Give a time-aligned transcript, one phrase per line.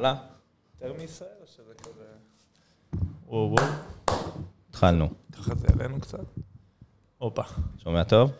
[0.00, 0.14] וואלה,
[0.80, 2.04] יותר מישראל, או שזה כזה...
[3.26, 3.66] וואו וואו.
[4.70, 5.08] התחלנו.
[5.32, 6.18] ככה זה אלינו קצת.
[7.18, 7.42] הופה.
[7.82, 8.32] שומע טוב?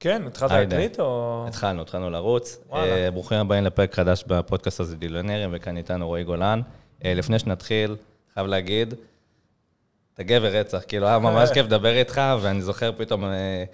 [0.00, 0.50] כן, התחלת.
[0.50, 1.44] להקליט או...
[1.48, 2.58] התחלנו, התחלנו לרוץ.
[2.68, 2.92] וואלה.
[2.92, 6.60] אה, ברוכים הבאים לפרק חדש בפודקאסט הזה, דילונרים, וכאן איתנו רועי גולן.
[7.04, 7.96] אה, לפני שנתחיל,
[8.34, 8.94] חייב להגיד,
[10.14, 13.64] אתה גבר רצח, כאילו היה ממש כיף לדבר איתך, ואני זוכר פתאום, אה,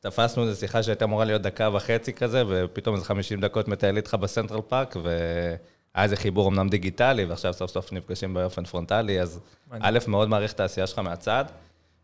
[0.00, 4.14] תפסנו איזו שיחה שהייתה אמורה להיות דקה וחצי כזה, ופתאום איזה 50 דקות מטייל איתך
[4.14, 4.96] בסנטרל פארק,
[5.94, 9.40] והיה איזה חיבור אמנם דיגיטלי, ועכשיו סוף סוף נפגשים באופן פרונטלי, אז.
[9.70, 11.44] א', מאוד מעריך את העשייה שלך מהצד,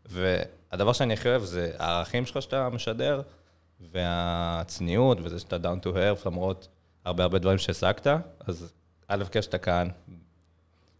[0.05, 3.21] והדבר שאני הכי אוהב זה הערכים שלך שאתה משדר,
[3.91, 6.67] והצניעות, וזה שאתה down to earth, למרות
[7.05, 8.07] הרבה הרבה דברים שהשגת,
[8.47, 8.73] אז
[9.07, 9.87] א', כיף שאתה כאן.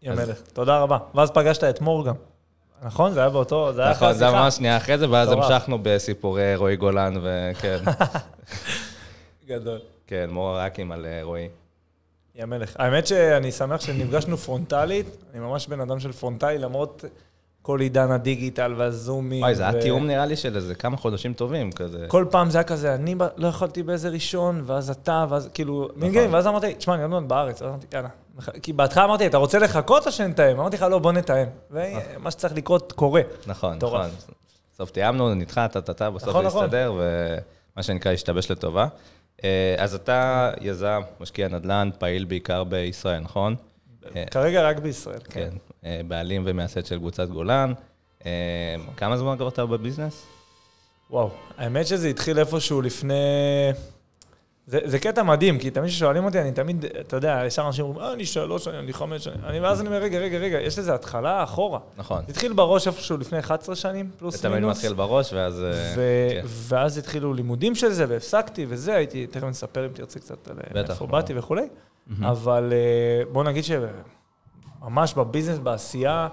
[0.02, 0.98] יא מלך, תודה רבה.
[1.14, 2.14] ואז פגשת את מור גם.
[2.82, 3.12] נכון?
[3.12, 3.72] זה היה באותו...
[3.72, 4.42] זה היה אחרי נכון, זה השיחה.
[4.42, 5.32] ממש שנייה אחרי זה, ואז.
[5.32, 7.78] המשכנו בסיפורי רועי גולן, וכן,
[9.48, 9.78] גדול.
[10.06, 11.48] כן, מור הרקים על אה, רועי.
[12.38, 12.76] יא מלך.
[12.78, 15.06] האמת שאני שמח שנפגשנו פרונטלית.
[15.32, 17.04] אני ממש בן אדם של פרונטלי, למרות
[17.62, 19.42] כל עידן הדיגיטל והזומים.
[19.42, 22.04] וואי, זה היה תיאום נראה לי של איזה כמה חודשים טובים כזה.
[22.08, 26.08] כל פעם זה היה כזה, אני לא יכולתי באיזה ראשון, ואז אתה, ואז כאילו, נכון.
[26.08, 26.34] נכון.
[26.34, 28.08] ואז אמרתי, תשמע, אני עוד מעט בארץ, אז אמרתי, יאללה.
[28.62, 30.60] כי בהתחלה אמרתי, אתה רוצה לחכות או שנתאם?
[30.60, 31.46] אמרתי לך, לא, בוא נתאם.
[31.70, 33.22] ומה שצריך לקרות, קורה.
[33.46, 33.78] נכון.
[33.82, 34.06] נכון.
[34.74, 36.64] בסוף תיאמנו, נדחה, טה-טה-טה, בסוף נכון, זה נכון.
[36.64, 38.86] הסתדר, ומה שנקרא, השתבש לטובה.
[39.44, 43.56] אה, אז אתה יזם, משקיע נדל"ן, פעיל בעיקר בישראל, נכון?
[44.16, 45.50] אה, כרגע רק בישראל, כן.
[45.50, 45.56] כן.
[45.84, 47.72] אה, בעלים ומייסד של קבוצת גולן.
[48.96, 50.26] כמה זמן כבר אתה בביזנס?
[51.10, 53.14] וואו, האמת שזה התחיל איפשהו לפני...
[54.68, 58.06] זה, זה קטע מדהים, כי תמיד כששואלים אותי, אני תמיד, אתה יודע, ישר אנשים אומרים,
[58.06, 59.40] אה, אני שלוש שנים, אני חמש שנים.
[59.44, 61.78] אני, ואז אני אומר, רגע, רגע, רגע, יש לזה התחלה אחורה.
[61.96, 62.22] נכון.
[62.26, 64.76] זה התחיל בראש איפשהו לפני 11 שנים, פלוס זה תמיד מינוס.
[64.76, 65.62] מתחיל בראש, ואז...
[65.62, 66.42] אה, ו- כן.
[66.46, 70.82] ואז התחילו לימודים של זה, והפסקתי וזה, הייתי, תכף נספר אם תרצה קצת על אה,
[70.82, 71.08] ברור.
[71.08, 71.68] באתי וכולי.
[72.22, 76.28] אבל אה, בוא נגיד שממש בביזנס, בעשייה,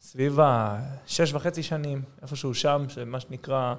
[0.00, 3.74] סביב השש וחצי שנים, איפשהו שם, שמה שנקרא,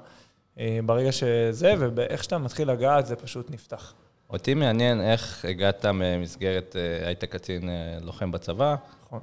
[0.85, 3.93] ברגע שזה, ואיך שאתה מתחיל לגעת, זה פשוט נפתח.
[4.29, 8.75] אותי מעניין איך הגעת ממסגרת, אה, היית קצין אה, לוחם בצבא,
[9.05, 9.19] נכון.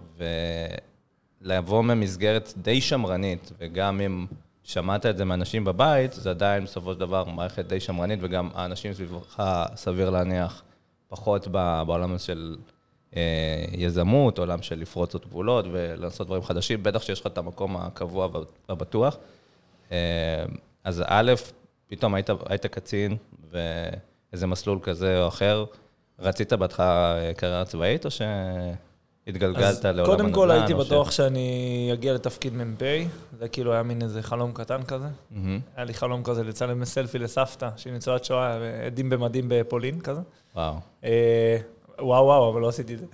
[1.43, 4.27] ולבוא ממסגרת די שמרנית, וגם אם
[4.65, 8.93] שמעת את זה מאנשים בבית, זה עדיין בסופו של דבר מערכת די שמרנית, וגם האנשים
[8.93, 9.43] סביבך,
[9.75, 10.63] סביר להניח,
[11.09, 12.57] פחות בעולם של
[13.17, 18.29] אה, יזמות, עולם של לפרוץ גבולות ולעשות דברים חדשים, בטח שיש לך את המקום הקבוע
[18.69, 19.17] והבטוח.
[20.85, 21.33] אז א',
[21.87, 23.17] פתאום היית, היית קצין,
[23.51, 25.65] ואיזה מסלול כזה או אחר,
[26.19, 30.17] רצית בהתחלה אה, קריירה צבאית, או שהתגלגלת אז לעולם הנדל"ן?
[30.17, 32.83] קודם כל הייתי או ש- בטוח שאני אגיע לתפקיד מ"פ,
[33.39, 35.07] זה כאילו היה מין איזה חלום קטן כזה.
[35.31, 35.61] מהמם.
[35.77, 40.21] היה לי חלום כזה לצלם סלפי לסבתא, שהיא ניצולת שואה, עדים במדים בפולין כזה.
[40.55, 40.75] וואו.
[42.01, 43.07] וואו, וואו, אבל לא עשיתי את זה.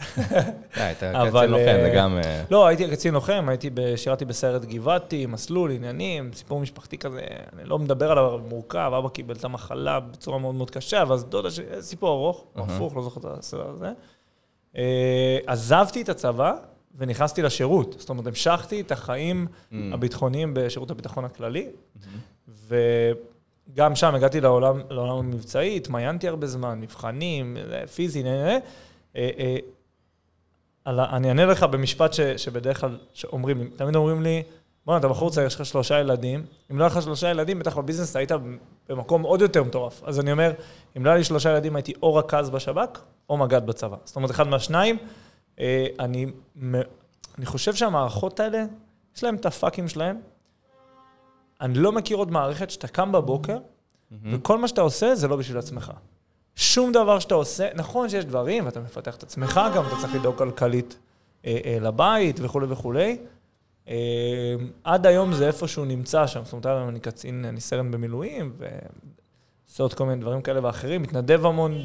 [0.77, 2.19] אה, היית אבל, קצין לוחם, זה אה, גם...
[2.51, 7.21] לא, הייתי קצין לוחם, הייתי, שירתי בסיירת גבעתי, מסלול, עניינים, סיפור משפחתי כזה,
[7.53, 11.25] אני לא מדבר עליו, אבל מורכב, אבא קיבל את המחלה בצורה מאוד מאוד קשה, ואז
[11.25, 11.49] דודה
[11.81, 12.63] סיפור ארוך, או.
[12.63, 13.93] הפוך, לא זוכר את הסדר הזה.
[14.77, 16.53] אה, עזבתי את הצבא
[16.99, 19.75] ונכנסתי לשירות, זאת אומרת, המשכתי את החיים Mm.
[19.93, 21.69] הביטחוניים בשירות הביטחון הכללי,
[23.73, 28.59] וגם שם הגעתי לעולם, לעולם המבצעי, התמיינתי הרבה זמן, מבחנים, אה, פיזי, נה, נה, נה.
[29.17, 29.57] אה, אה,
[31.17, 32.99] אני אענה לך במשפט ש, שבדרך כלל
[33.33, 34.43] אומרים לי, תמיד אומרים לי,
[34.87, 37.79] בוא'נה, אתה בחור צעיר, יש לך שלושה ילדים, אם לא היה לך שלושה ילדים, בטח
[37.79, 38.31] בביזנס היית
[38.89, 40.03] במקום עוד יותר מטורף.
[40.05, 40.53] אז אני אומר,
[40.97, 43.01] אם לא היה לי שלושה ילדים, הייתי או רכז בשב"כ,
[43.31, 43.97] או מג"ד בצבא.
[44.05, 44.99] זאת אומרת, אחד מהשניים.
[46.01, 46.27] אני,
[47.39, 48.65] אני חושב שהמערכות האלה,
[49.17, 50.17] יש להם את הפאקים שלהם.
[51.61, 53.59] אני לא מכיר עוד מערכת שאתה קם בבוקר,
[54.33, 55.93] וכל מה שאתה עושה זה לא בשביל עצמך.
[56.57, 60.37] שום דבר שאתה עושה, נכון שיש דברים, ואתה מפתח את עצמך גם, אתה צריך לדאוג
[60.37, 60.99] כלכלית
[61.47, 63.19] אה, אה, לבית וכולי וכולי.
[63.89, 69.83] אה, עד היום זה איפשהו נמצא שם, זאת אומרת, אני קצין, אני סרן במילואים, ועושה
[69.83, 71.79] עוד כל מיני דברים כאלה ואחרים, מתנדב המון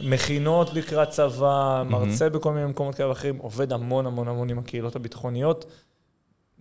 [0.00, 4.96] במכינות לקראת צבא, מרצה בכל מיני מקומות כאלה ואחרים, עובד המון המון המון עם הקהילות
[4.96, 5.64] הביטחוניות,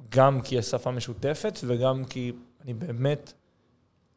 [0.10, 3.34] גם כי יש שפה משותפת וגם כי אני באמת,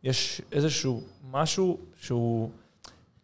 [0.03, 2.51] יש איזשהו משהו שהוא...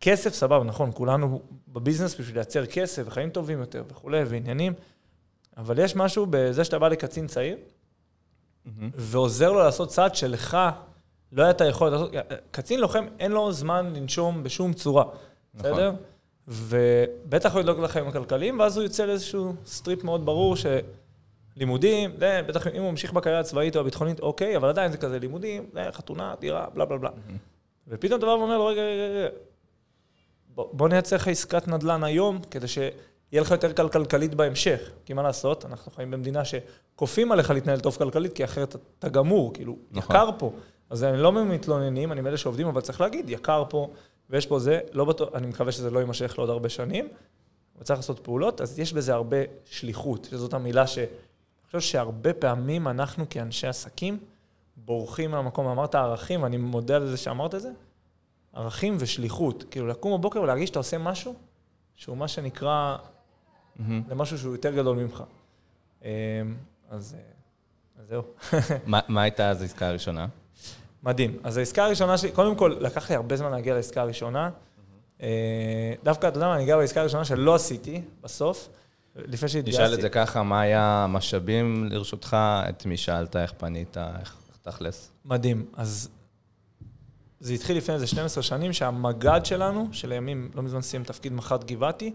[0.01, 4.73] כסף, סבבה, נכון, כולנו ב business בשביל לייצר כסף וחיים טובים יותר וכולי, ועניינים,
[5.57, 7.57] אבל יש משהו בזה שאתה בא לקצין צעיר,
[8.97, 10.57] ועוזר לו לעשות צעד שלך
[11.33, 12.11] לא היה את היכולת לעשות.
[12.51, 15.05] קצין לוחם, אין לו זמן לנשום בשום צורה,
[15.55, 15.71] נכון.
[15.71, 15.93] בסדר?
[16.49, 20.55] ובטח הוא ידאג לחיים הכלכליים, ואז הוא יוצא לאיזשהו strip מאוד ברור
[21.57, 25.19] שלימודים, זה, בטח אם הוא ממשיך בקריירה הצבאית או הביטחונית, אוקיי, אבל עדיין זה כזה
[25.19, 27.11] לימודים, זה חתונה, דירה, בלה בלה בלה.
[27.89, 29.29] ופתאום אתה בא ואומר לו, רגע, רגע, רגע,
[30.55, 32.67] בוא, בוא נייצר לך עסקת נדל"ן היום, כדי
[33.33, 34.91] יהיה לך יותר קל כלכלית בהמשך.
[35.05, 39.55] כי מה לעשות, אנחנו חיים במדינה שכופים עליך להתנהל טוב כלכלית, כי אחרת אתה גמור,
[39.55, 40.17] כאילו, נכון.
[40.17, 40.53] יקר פה.
[40.91, 43.91] אז אני לא מתלוננים, אני מאלה שעובדים, אבל צריך להגיד, יקר פה,
[44.31, 47.09] ויש פה זה, לא בטוח, אני מקווה שזה לא יימשך לעוד הרבה שנים,
[47.79, 50.99] וצריך לעשות פעולות, אז יש בזה הרבה שליחות, שזאת המילה ש...
[51.67, 54.19] אני חושב שהרבה פעמים אנחנו כאנשי עסקים
[54.77, 57.71] בורחים מהמקום, אמרת ערכים, ואני מודה על זה שאמרת את זה,
[58.53, 59.65] ערכים ושליחות.
[59.71, 61.35] כאילו, לקום בבוקר ולהרגיש שאתה עושה משהו
[61.97, 62.97] שהוא מה שנקרא
[63.77, 64.03] מהמם.
[64.09, 65.23] למשהו שהוא יותר גדול ממך.
[66.03, 66.09] אמ,
[66.91, 68.23] אז, אה, אז זהו.
[68.87, 70.27] מה מה הייתה אז העסקה הראשונה?
[71.03, 71.39] מדהים.
[71.45, 74.51] אז העסקה הראשונה שלי, קודם כל, לקח לי הרבה זמן להגיע לעסקה הראשונה.
[75.23, 78.69] אה, דווקא, אתה יודע מה, אני אגיע בעסקה הראשונה שלא עשיתי בסוף,
[79.17, 79.83] לפני שהתגייסתי.
[79.83, 82.37] נשאל את זה ככה, מה היה המשאבים לרשותך?
[82.69, 85.11] את מי שאלת, איך פנית, איך תכלס?
[85.25, 85.65] מדהים.
[85.77, 86.09] אז
[87.41, 92.13] זה התחיל לפני איזה 12 שנים, שהמג"ד שלנו, שלימים, לא מזמן סיים תפקיד מח"ט גבעתי,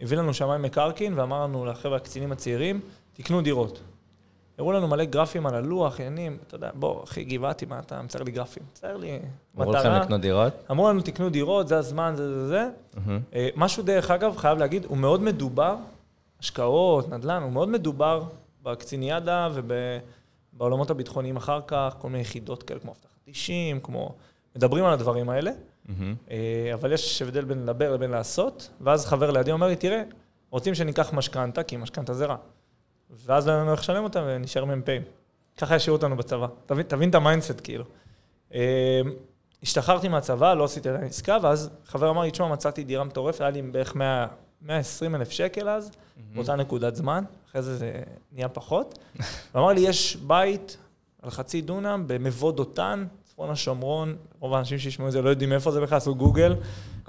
[0.00, 2.80] הביא לנו שמאי מקרקעין ואמר לנו, לחבר'ה הקצינים הצעירים,
[3.12, 3.80] תקנו דירות.
[4.58, 8.24] הראו לנו מלא גרפים על הלוח, עניינים, אתה יודע, בוא, אחי, גבעתי, מה אתה מצייר
[8.24, 8.62] לי גרפים?
[8.72, 9.18] מצייר לי
[9.58, 10.00] אמרו לכם מטרה.
[10.00, 10.52] לקנות דירות?
[10.70, 12.68] אמרו לנו, תקנו דירות, זה הזמן, זה זה זה.
[13.34, 15.76] אה, משהו, דרך אגב, חייב להגיד, הוא מאוד מדובר,
[16.40, 18.24] השקעות, נדל"ן, הוא מאוד מדובר
[18.62, 24.14] בקציניאדה ובעולמות הביטחוניים אחר כך, כל מיני יחידות כאלה כמו אבטחת אישים, כמו...
[24.56, 25.50] מדברים על הדברים האלה.
[26.30, 30.02] אה, אבל יש הבדל בין לדבר לבין לעשות, ואז חבר לידי אומר לי, תראה,
[30.50, 32.36] רוצים שניקח משכנתה, כי משכנתה זה רע.
[33.10, 35.02] ואז לא היה לנו איך לשלם אותה ונשאר מ"פים.
[35.56, 36.46] ככה השאירו אותנו בצבא.
[36.66, 37.84] תבין, תבין את ה mindset, כאילו.
[38.54, 39.00] אה,
[39.62, 43.50] השתחררתי מהצבא, לא עשיתי עדיין עסקה, ואז חבר אמר לי, תשמע, מצאתי דירה מטורפת, היה
[43.50, 44.26] לי בערך 100
[44.62, 45.90] 120 אלף שקל אז,
[46.34, 48.02] באותה נקודת זמן, אחרי זה זה
[48.32, 48.98] נהיה פחות.
[49.54, 50.76] ואמר לי, יש בית
[51.22, 55.70] על חצי דונם במבוא דותן, צפון השומרון, רוב האנשים שישמעו את זה לא יודעים איפה
[55.70, 56.54] זה בכלל, עשו גוגל,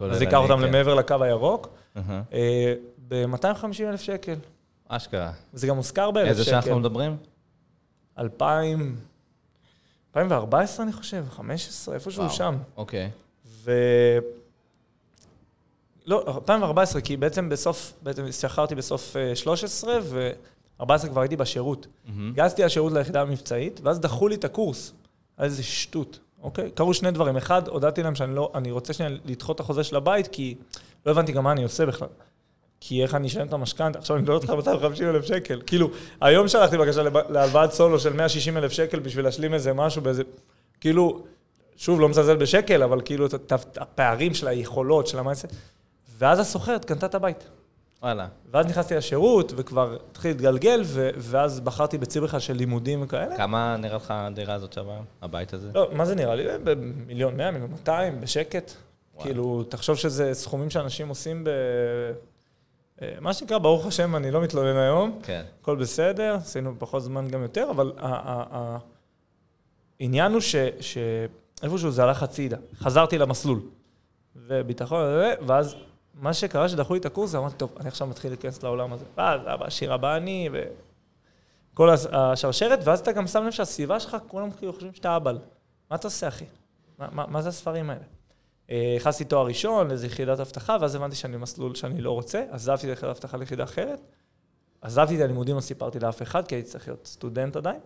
[0.01, 0.61] אז ייקח אותם כן.
[0.61, 2.21] למעבר לקו הירוק, מהמם.
[3.07, 4.35] ב-250 אלף שקל.
[4.87, 5.31] אשכרה.
[5.53, 6.51] וזה גם מוזכר באלף איזה שקל.
[6.51, 7.17] שאנחנו מדברים?
[8.19, 8.95] 2000,
[10.15, 12.29] 2014 אני חושב, 15, איפשהו.
[12.29, 12.57] שם.
[12.77, 13.09] אוקיי.
[16.09, 21.87] לא, 2014, כי בעצם בסוף, בעצם השתחררתי בסוף אה, 13, ו-14 כבר הייתי בשירות.
[22.31, 24.93] הגעתי לשירות ליחידה המבצעית, ואז דחו לי את הקורס.
[25.39, 26.71] איזה שטות, אוקיי?
[26.71, 27.37] קרו שני דברים.
[27.37, 30.55] אחד, הודעתי להם שאני לא, אני רוצה שנייה לדחות את החוזה של הבית, כי
[31.05, 32.07] לא הבנתי גם מה אני עושה בכלל.
[32.81, 33.99] כי איך אני אשלם את המשכנתה?
[33.99, 35.61] עכשיו אני מדבר איתך על 250 אלף שקל.
[35.65, 35.89] כאילו,
[36.21, 40.23] היום שלחתי בקשה להלוואת סולו של 160 אלף שקל בשביל להשלים איזה משהו באיזה...
[40.81, 41.23] כאילו,
[41.75, 45.47] שוב, לא מזלזל בשקל, אבל כאילו, את- הפערים של היכולות, של המעשה.
[46.19, 47.47] ואז הסוחרת קנתה את הבית.
[48.01, 48.27] וואלה.
[48.51, 53.37] ואז נכנסתי לשירות, וכבר התחיל להתגלגל, ו- ואז בחרתי בציבריכה של לימודים וכאלה.
[53.37, 54.99] כמה נראה לך הדירה הזאת שווה?
[55.21, 55.69] הבית הזה?
[55.75, 56.43] לא, מה זה נראה לי?
[56.63, 58.71] במיליון מאה, מיליון מאתיים, בשקט.
[59.15, 59.23] וואי.
[59.25, 61.49] כאילו, תחשוב שזה סכומים שאנשים עושים ב...
[63.01, 65.43] אה, מה שנקרא, ברוך השם, אני לא מתלונן היום, כן.
[65.61, 67.91] הכל בסדר, עשינו פחות זמן גם יותר, אבל
[69.99, 72.57] העניין הוא ש- שאיפשהו זה הלך הצידה.
[72.79, 73.59] חזרתי למסלול.
[74.35, 74.99] וביטחון,
[75.47, 75.75] ואז
[76.19, 79.05] מה שקרה, שדחו לי את הקורס, אמרתי, טוב, אני עכשיו מתחיל להיכנס לעולם הזה.
[79.17, 80.49] ואז אבא עשיר הבא אני,
[81.73, 85.31] וכל השרשרת, ואז אתה גם שם לב שהסביבה שלך, כולם כאילו חושבים שאתה אבא.
[85.89, 86.45] מה אתה עושה, אחי?
[86.99, 88.03] מה, מה, מה זה הספרים האלה?
[88.69, 92.87] אה, נכנסתי תואר ראשון לאיזו יחידת אבטחה, ואז הבנתי שאני במסלול שאני לא רוצה, עזבתי
[92.87, 93.99] את יחידת אבטחה ליחידה אחרת,
[94.81, 97.79] עזבתי את הלימודים, לא סיפרתי לאף אחד, כי הייתי צריך להיות סטודנט עדיין,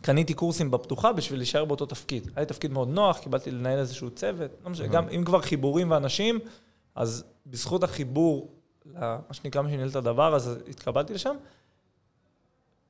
[0.00, 2.26] וקניתי קורסים בפתוחה בשביל להישאר באותו תפקיד.
[2.26, 5.90] היה לי תפקיד מאוד נוח, קיבלתי לנהל איזשהו צוות, לא משנה, גם אם כבר חיבורים
[5.90, 6.38] ואנשים,
[6.94, 8.48] אז בזכות החיבור,
[8.94, 11.36] למה שנקרא מי שניהל את הדבר, אז התקבלתי לשם.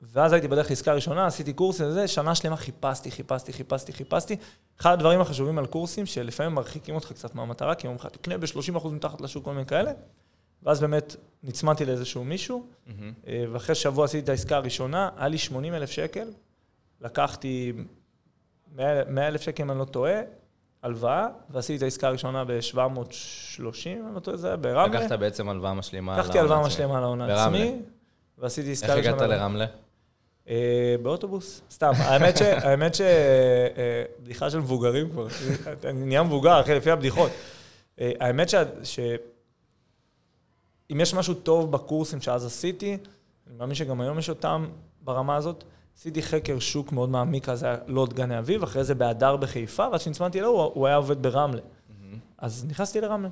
[0.01, 4.35] ואז הייתי בדרך לעסקה ראשונה, עשיתי קורסים וזה, שנה שלמה חיפשתי, חיפשתי, חיפשתי, חיפשתי.
[4.79, 8.87] אחד הדברים החשובים על קורסים, שלפעמים מרחיקים אותך קצת מהמטרה, כי אומרים לך, תקנה ב-30%
[8.87, 9.91] מתחת לשוק, כל מיני כאלה.
[10.63, 12.67] ואז באמת נצמדתי לאיזשהו מישהו.
[13.27, 16.27] אה, ואחרי שבוע עשיתי את העסקה הראשונה, היה לי 80 אלף שקל,
[17.01, 17.73] לקחתי
[18.75, 20.21] 100 אלף שקל, אם אני לא טועה,
[20.83, 22.77] הלוואה, ועשיתי את העסקה הראשונה ב-730,
[23.85, 24.99] אם אני לא טועה, זה היה ברמלה.
[24.99, 26.13] לקחת בעצם הלוואה משלימה.
[26.15, 26.73] על לקחתי ההון הלוואה העצמי.
[26.73, 27.43] משלימה על ההון ברמלה.
[27.43, 27.81] העצמי,
[28.37, 29.15] ועשיתי עסקה איך ראשונה.
[29.15, 29.65] הגעת לרמלה?
[30.49, 31.91] אה, באוטובוס, סתם.
[31.97, 32.41] האמת ש...
[32.65, 33.01] האמת ש...
[33.01, 35.27] אה, בדיחה של מבוגרים כבר.
[35.83, 37.31] אני נהיה מבוגר, אחי, לפי הבדיחות.
[37.99, 38.55] אה, האמת ש...
[38.83, 38.99] ש...
[40.91, 42.97] אם יש משהו טוב בקורסים שאז עשיתי,
[43.47, 44.67] אני מאמין שגם היום יש אותם
[45.01, 45.63] ברמה הזאת.
[45.97, 50.01] עשיתי חקר שוק מאוד מעמיק, אז היה לוד גני אביב, אחרי זה בהדר בחיפה, ואז
[50.01, 51.61] כשנצמדתי אליו, הוא הוא היה עובד ברמלה.
[52.37, 53.29] אז נכנסתי לרמלה.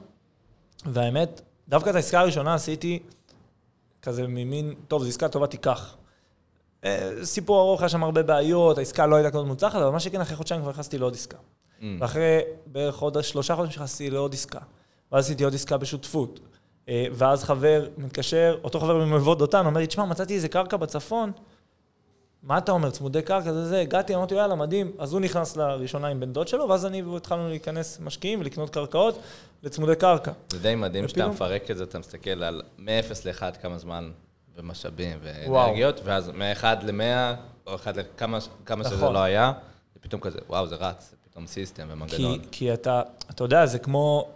[0.86, 3.00] והאמת, דווקא את העסקה הראשונה עשיתי
[4.02, 5.96] כזה ממין, טוב, זו עסקה טובה, תיקח.
[6.84, 10.22] אה, סיפור ארוך, היה שם הרבה בעיות, העסקה לא הייתה כזאת מוצלחת, אבל מה שכן,
[10.22, 11.38] אחרי חודשיים כבר נכנסתי לעוד עסקה.
[11.38, 11.84] Mm.
[12.00, 14.60] ואחרי בערך עוד שלושה חודשים נכנסתי לעוד עסקה.
[15.12, 16.40] ואז עשיתי עוד עסקה בשותפות.
[16.90, 21.32] אה, ואז חבר מתקשר, אותו חבר ממבוא דותן, אומר לי, תשמע, מצאתי איזה קרקע בצפון,
[22.44, 24.92] מה אתה אומר, צמודי קרקע, זה זה, הגעתי, אמרתי, יאללה, מדהים.
[24.98, 28.70] אז הוא נכנס לראשונה עם בן דוד שלו, ואז אני והוא התחלנו להיכנס משקיעים ולקנות
[28.70, 29.20] קרקעות
[29.64, 30.32] לצמודי קרקע.
[30.50, 34.12] זה די מדהים שאתה ופתאום- מפרק את זה, אתה מסתכל על מ-0 ל-1 כמה זמן
[34.58, 35.18] ומשאבים.
[35.24, 37.36] ואנרגיות, ואז מ-1 ל-100,
[37.68, 39.14] או 1 לכמה כמה שזה נכון.
[39.14, 39.54] לא היה,
[39.94, 42.40] זה פתאום כזה, וואו, זה רץ, פתאום system כי, ומנגנון.
[42.52, 44.28] כי אתה, אתה יודע, זה כמו,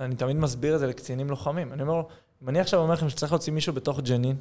[0.00, 1.72] אני תמיד מסביר את זה לקצינים לוחמים.
[1.72, 2.02] אני אומר
[2.42, 4.36] אם אני עכשיו אומר לכם שצריך להוציא מישהו בתוך ג'נין.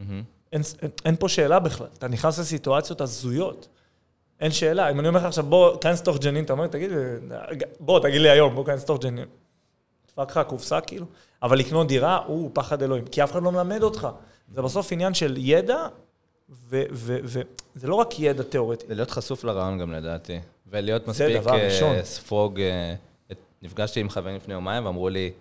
[0.00, 1.86] אין, אין, אין פה שאלה בכלל.
[1.98, 3.68] אתה נכנס לסיטואציות הזויות.
[4.40, 4.90] אין שאלה.
[4.90, 6.96] אם אני אומר לך עכשיו, בוא, כנס לתוך ג'נין, אתה אומר, תגיד, לי,
[7.80, 9.24] בוא, תגיד לי היום, בוא, כנס לתוך ג'נין.
[10.08, 11.06] דפק לך קופסה, כאילו.
[11.42, 13.04] אבל לקנות דירה, הוא פחד אלוהים.
[13.04, 14.08] כי אף אחד לא מלמד אותך.
[14.54, 15.86] זה בסוף עניין של ידע,
[16.70, 17.42] וזה
[17.82, 18.86] לא רק ידע תיאורטי.
[18.88, 22.04] ולהיות חשוף לרעיון גם לדעתי, ולהיות זה מספיק אה.
[22.04, 22.60] ספוג.
[22.60, 22.94] אה,
[23.62, 25.32] נפגשתי עם חברים לפני יומיים ואמרו לי,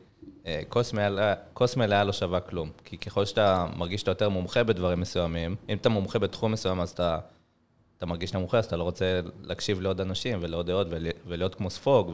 [0.70, 2.70] כוס מלאה- כוס מלאה לא שווה כלום.
[2.86, 6.90] כי ככל שאתה מרגיש שאתה יותר מומחה בדברים מסוימים, אם אתה מומחה בתחום מסוים, אז
[6.90, 7.20] אתה,
[7.98, 11.56] אתה מרגיש שאתה מומחה, אז אתה לא רוצה להקשיב לעוד אנשים ולעוד דעות ול- ולהיות
[11.56, 12.12] כמו ספוג,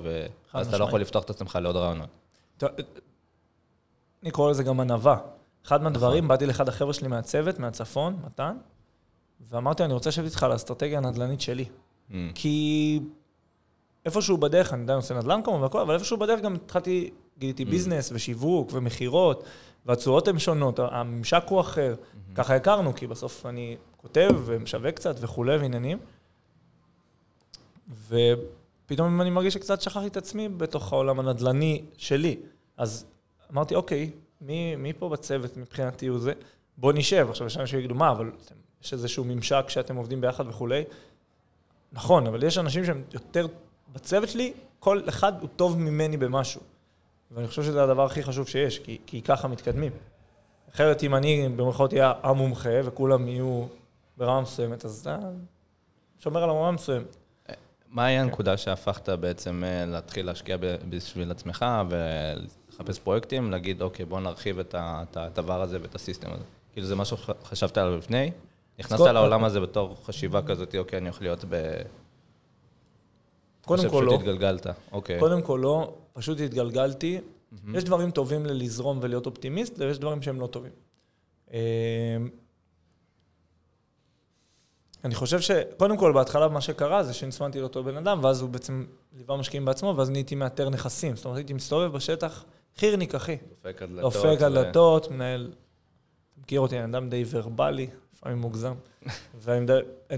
[0.53, 0.83] ואז אתה לא.
[0.85, 2.09] יכול לפתוח את עצמך לעוד רעיונות.
[4.23, 5.17] אני קורא לזה גם ענווה.
[5.65, 6.27] אחד מהדברים, נכון.
[6.27, 8.57] באתי לאחד החבר'ה שלי מהצוות, מהצפון, מתן,
[9.41, 11.65] ואמרתי אני רוצה לשבת איתך על האסטרטגיה הנדל"נית שלי.
[11.65, 12.13] Mm.
[12.35, 12.99] כי
[14.05, 17.09] איפשהו בדרך, אני עדיין עושה נדל"ן כמובן והכל, אבל איפשהו בדרך גם התחלתי,
[17.39, 19.43] גיליתי ביזנס ושיווק ומכירות,
[19.85, 21.95] והתשואות הן שונות, הממשק הוא אחר.
[22.35, 25.97] ככה הכרנו, כי בסוף אני כותב ומשווק קצת וכולי ועניינים.
[28.07, 32.37] ופתאום אני מרגיש שקצת שכחתי את עצמי בתוך העולם הנדל"ני שלי.
[32.77, 33.05] אז
[33.53, 36.33] אמרתי, אוקיי, מי, מי פה בצוות מבחינתי הוא זה?
[36.77, 37.27] בוא נשב.
[37.29, 38.31] עכשיו, יש אנשים שיגידו, מה, אבל
[38.83, 40.83] יש איזשהו ממשק שאתם עובדים ביחד וכולי.
[41.91, 43.47] נכון, אבל יש אנשים שהם יותר...
[43.93, 46.61] בצוות שלי, כל אחד הוא טוב ממני במשהו.
[47.31, 49.91] ואני חושב שזה הדבר הכי חשוב שיש, כי, כי ככה מתקדמים.
[50.73, 53.65] אחרת, אם אני במירכאות אהיה המומחה וכולם יהיו
[54.17, 55.19] ברמה מסוימת, אז אתה
[56.19, 57.15] שומר על הרמה מסוימת.
[57.89, 58.21] מה היה.
[58.21, 60.57] הנקודה שהפכת בעצם אה, להתחיל להשקיע
[60.89, 66.43] בשביל עצמך ולחפש פרויקטים, להגיד, אוקיי, בוא נרחיב את הדבר הזה ואת הסיסטם הזה?
[66.73, 68.31] כאילו זה משהו שחשבת עליו לפני?
[68.79, 71.81] נכנסת לעולם הזה בתור חשיבה כזאת, אוקיי, אני יכול להיות ב...
[73.65, 74.11] קודם חושב כל לא.
[74.11, 75.19] שפשוט התגלגלת, אוקיי.
[75.19, 77.19] קודם כל לא, פשוט התגלגלתי.
[77.73, 80.71] יש דברים טובים ללזרום ולהיות אופטימיסט, ויש דברים שהם לא טובים.
[81.51, 81.57] אמ,
[85.03, 88.85] אני חושב שקודם כל, בהתחלה מה שקרה זה שהצמדתי לאותו בן אדם, ואז הוא בעצם
[89.17, 91.15] ליווה משקיעים בעצמו, ואז נהייתי מאתר נכסים.
[91.15, 92.45] זאת אומרת, הייתי מסתובב בשטח,
[92.77, 93.37] חירניק, אחי.
[93.63, 94.13] דופק על דלתות.
[94.13, 94.57] דופק על
[95.09, 95.51] ו- מנהל...
[96.49, 98.73] מכיר אותי, אני אדם די ורבלי, לפעמים מוגזם.
[99.43, 99.65] ואין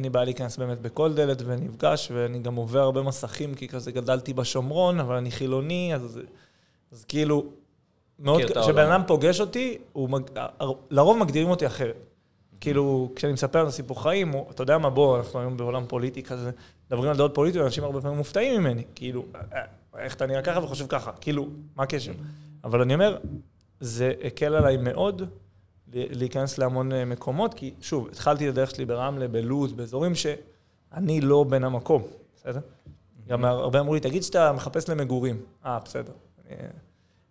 [0.02, 4.34] לי בעיה להיכנס באמת בכל דלת ונפגש, ואני גם עובר הרבה מסכים, כי כזה גדלתי
[4.34, 6.20] בשומרון, אבל אני חילוני, אז,
[6.92, 7.46] אז כאילו,
[8.20, 8.92] מאוד, כשבן.
[8.92, 10.22] אדם פוגש אותי, הוא מג...
[10.90, 11.96] לרוב מגדירים אותי אחרת.
[12.62, 16.24] כאילו, כשאני מספר על סיפור חיים, הוא- אתה יודע מה, בוא, אנחנו היום בעולם פוליטי
[16.24, 16.52] כזה,
[16.88, 18.84] מדברים על דעות פוליטיות, אנשים הרבה פעמים מופתעים ממני.
[18.96, 19.62] כאילו, "אה,
[20.00, 21.12] איך אתה נראה ככה וחושב ככה?
[21.22, 22.12] כאילו, מה הקשר?
[22.64, 23.18] אבל אני אומר,
[23.80, 25.22] זה הקל עליי מאוד
[25.94, 31.44] להיכנס להמון אה, מקומות, כי שוב, התחלתי את הדרך שלי ברמלה, בלוד, באזורים שאני לא
[31.44, 32.04] בן המקום,
[32.36, 32.60] בסדר?
[33.28, 35.42] גם הרבה אמרו לי, תגיד שאתה מחפש למגורים.
[35.66, 36.12] אה, בסדר.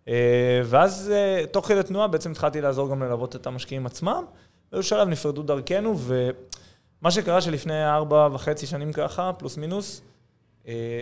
[0.07, 4.23] אה, ואז אה, תוך כדי תנועה בעצם התחלתי לעזור גם ללוות את המשקיעים עצמם,
[4.71, 10.01] באיזשהו שלב נפרדו דרכנו, ומה שקרה שלפני ארבע וחצי שנים ככה, פלוס מינוס,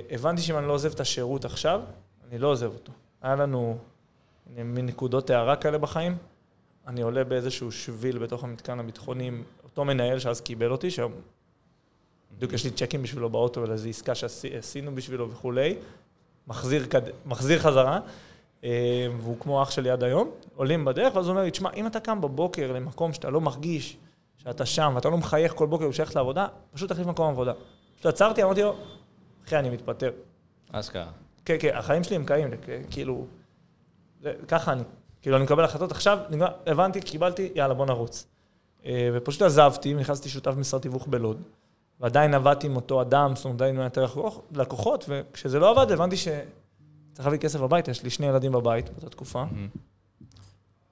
[0.09, 1.81] הבנתי שאם אני לא עוזב את השירות עכשיו,
[2.29, 2.91] אני לא עוזב אותו.
[3.21, 3.77] היה לנו
[4.47, 6.17] מין נקודות הערה כאלה בחיים.
[6.89, 9.31] אני עולה באיזשהו שביל בתוך המתקן הביטחוני
[9.63, 11.11] אותו מנהל שאז קיבל אותי, שהיום
[12.37, 15.75] בדיוק יש לי צ'קים בשבילו באוטו ולאיזו עסקה שעשינו בשבילו וכולי.
[16.47, 17.01] מחזיר, כד...
[17.25, 17.99] מחזיר חזרה,
[18.63, 20.31] אה, והוא כמו אח שלי עד היום.
[20.55, 23.97] עולים בדרך, ואז הוא אומר לי, תשמע, אם אתה קם בבוקר למקום שאתה לא מרגיש
[24.37, 27.53] שאתה שם, ואתה לא מחייך כל בוקר ושייך לעבודה, פשוט תחליף מקום עבודה.
[27.93, 28.75] פשוט עצרתי, אמרתי לו,
[29.47, 30.11] אחי, אני מתפטר.
[30.71, 31.11] אשכרה.
[31.45, 32.49] כן, כן, החיים שלי הם קיים,
[32.89, 33.25] כאילו,
[34.21, 34.83] זה, ככה אני.
[35.21, 38.27] כאילו, אני מקבל החלטות, עכשיו, נגמר, הבנתי, קיבלתי, יאללה, בוא נרוץ.
[38.85, 41.41] אה, ופשוט עזבתי, נכנסתי שותף משרד תיווך בלוד,
[41.99, 46.17] ועדיין עבדתי עם אותו אדם, זאת אומרת, עדיין יותר לקוח- לקוחות, וכשזה לא עבד, הבנתי
[46.17, 49.43] שצריך להביא כסף הביתה, יש לי שני ילדים בבית באותה תקופה.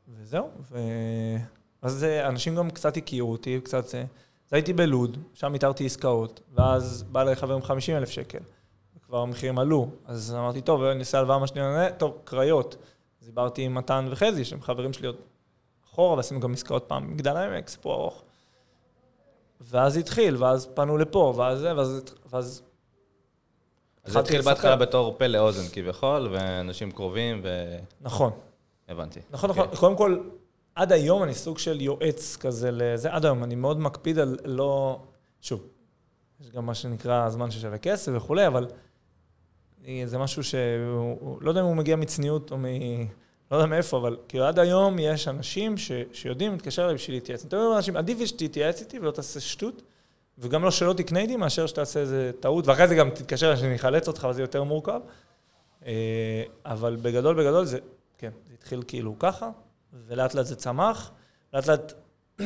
[0.10, 0.78] וזהו, ו...
[1.82, 4.00] אז אנשים גם קצת הכירו אותי, קצת זה.
[4.48, 8.40] אז הייתי בלוד, שם איתרתי עסקאות, ואז בא אליי חבר עם 50 אלף שקל.
[9.06, 12.76] כבר המחירים עלו, אז אמרתי, טוב, אני אעשה הלוואה מה שנייה, טוב, קריות.
[13.28, 15.16] אז דיברתי עם מתן וחזי, שהם חברים שלי עוד
[15.86, 18.24] אחורה, ועשינו גם עסקאות פעם מגדל העמק, סיפור ארוך.
[19.62, 22.02] ואז התחיל, ואז פנו לפה, ואז זה, ואז...
[22.30, 22.64] ואז
[24.04, 24.42] אז זה התחיל.
[24.42, 27.44] בהתחלה בתור פה לאוזן כביכול, ואנשים קרובים,
[28.02, 28.32] נכון.
[28.88, 29.20] והבנתי.
[29.32, 29.68] נכון, נכון.
[29.76, 30.20] קודם כל,
[30.76, 33.44] עד היום אני סוג של יועץ כזה לזה, עד היום.
[33.44, 35.00] אני מאוד מקפיד על לא...
[35.42, 35.68] שוב,
[36.40, 38.68] יש גם מה שנקרא הזמן ששווה כסף וכולי, אבל
[40.06, 42.66] זה משהו שהוא, הוא- לא יודע אם הוא מגיע מצניעות או מ...
[43.52, 47.42] לא יודע מאיפה, אבל כאילו עד היום יש אנשים ש, שיודעים להתקשר אליי בשביל להתייעץ.
[47.42, 49.82] תמיד אומר לאנשים, עדיף שתתייעץ איתי ולא תעשה שטות,
[50.38, 53.76] וגם לא שלא תקנה איתי, מאשר שתעשה איזה טעות, ואחרי זה גם תתקשר אליי שאני
[53.76, 55.00] אחלץ אותך, וזה יותר מורכב.
[55.86, 57.80] אה, אבל בגדול, בגדול זה,
[58.18, 59.50] כן, זה התחיל כאילו ככה,
[60.08, 61.12] ולאט לאט זה צמח.
[61.54, 61.94] לאט לאט,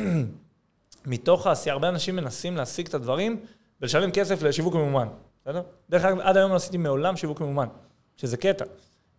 [1.06, 3.40] מתוך העשייה, הרבה אנשים מנסים להשיג את הדברים
[3.80, 5.08] ולשלם כסף לשיווק ממומן,
[5.42, 5.62] בסדר?
[5.90, 7.68] דרך אגב, עד היום לא עשיתי מעולם שיווק ממומן,
[8.16, 8.64] שזה קטע.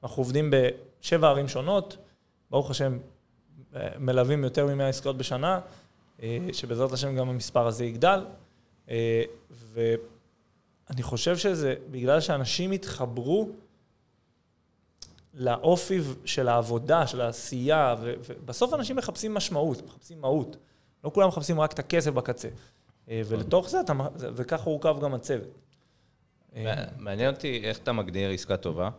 [0.03, 1.97] אנחנו עובדים בשבע ערים שונות,
[2.49, 2.97] ברוך השם,
[3.75, 5.59] אה, מלווים יותר מ-100 עסקאות בשנה,
[6.21, 8.25] אה, שבעזרת השם גם המספר הזה יגדל.
[8.89, 13.49] אה, ואני חושב שזה בגלל שאנשים התחברו
[15.33, 20.57] לאופי של העבודה, של העשייה, ובסוף אנשים מחפשים משמעות, מחפשים מהות.
[21.03, 22.47] לא כולם מחפשים רק את הכסף בקצה.
[23.07, 25.62] ולתוך זה, אתה, וככה הורכב גם הצוות.
[26.55, 28.89] אה, מעניין אותי איך אתה מגדיר עסקה טובה,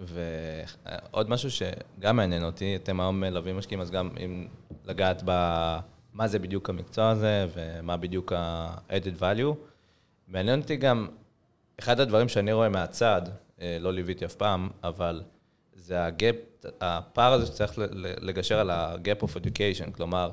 [0.00, 4.48] ועוד משהו שגם מעניין אותי, אתם היום מלווים משקיעים, אז גם אם
[4.84, 9.54] לגעת במה זה בדיוק המקצוע הזה, ומה בדיוק ה-added value.
[10.28, 11.08] מעניין אותי גם,
[11.80, 13.22] אחד הדברים שאני רואה מהצד,
[13.60, 15.22] אה, לא ליוויתי אף פעם, אבל
[15.74, 16.36] זה הגאפ,
[16.80, 20.30] הפער הזה שצריך לגשר על ה-gap of education, כלומר,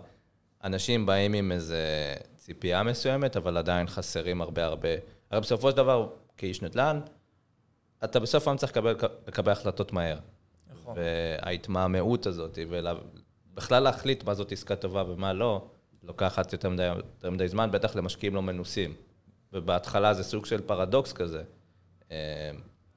[0.63, 4.89] אנשים באים עם איזה ציפייה מסוימת, אבל עדיין חסרים הרבה הרבה.
[5.31, 6.99] הרי בסופו של דבר, כאיש נדל"ן,
[8.03, 8.95] אתה בסוף היום צריך לקבל,
[9.27, 10.19] לקבל החלטות מהר.
[10.71, 10.95] נכון.
[10.97, 12.59] וההתמהמהות הזאת,
[13.53, 15.67] ובכלל להחליט מה זאת עסקה טובה ומה לא,
[16.03, 18.93] לוקחת יותר מדי, יותר מדי זמן, בטח למשקיעים לא מנוסים.
[19.53, 21.43] ובהתחלה זה סוג של פרדוקס כזה.
[22.11, 22.51] אה,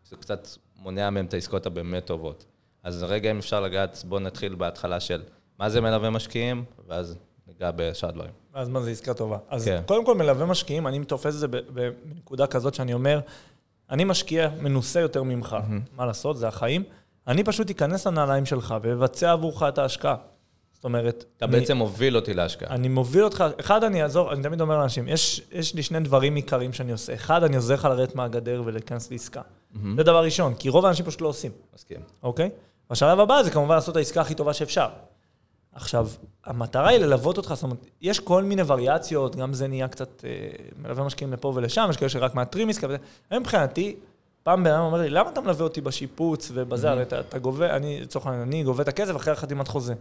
[0.04, 2.44] זה קצת מונע מהם את העסקאות הבאמת טובות.
[2.82, 5.22] אז רגע, אם אפשר לגעת, בואו נתחיל בהתחלה של
[5.58, 8.39] מה זה מלווה משקיעים, ואז ניגע בשאר הדברים.
[8.54, 9.38] אז מה זה עסקה טובה?
[9.48, 9.82] אז כן.
[9.86, 13.20] קודם כל, מלווה משקיעים, אני תופס את זה בנקודה כזאת שאני אומר,
[13.90, 15.56] אני משקיע מנוסה יותר ממך,
[15.96, 16.82] מה לעשות, זה החיים.
[17.26, 20.16] אני פשוט אכנס לנעליים שלך ואבצע עבורך את ההשקעה.
[20.72, 22.70] זאת אומרת, אתה אני- בעצם מוביל אותי להשקעה.
[22.74, 26.34] אני מוביל אותך, אחד, אני אעזור, אני תמיד אומר לאנשים, יש, יש לי שני דברים
[26.34, 27.14] עיקריים שאני עושה.
[27.14, 29.40] אחד, אני עוזר לך לרדת מהגדר ולהיכנס לעסקה.
[29.96, 31.50] זה דבר ראשון, כי רוב האנשים פשוט לא עושים.
[31.74, 31.96] מסכים.
[32.22, 32.50] אוקיי?
[32.90, 34.88] והשלב הבא זה כמובן לעשות את העסקה הכי טובה שאפשר.
[35.72, 36.08] עכשיו,
[36.44, 40.30] המטרה היא ללוות אותך, זאת אומרת, יש כל מיני וריאציות, גם זה נהיה קצת אה,
[40.82, 42.96] מלווה משקיעים לפה ולשם, יש כאלה שרק מאתרים עסקה וזה.
[43.30, 43.96] היום מבחינתי,
[44.42, 47.76] פעם בן אדם אומר לי, למה אתה מלווה אותי בשיפוץ ובזה, הרי אתה, אתה גובה,
[47.76, 49.94] אני, לצורך העניין, אני גובה את הכסף אחרי חתימת חוזה.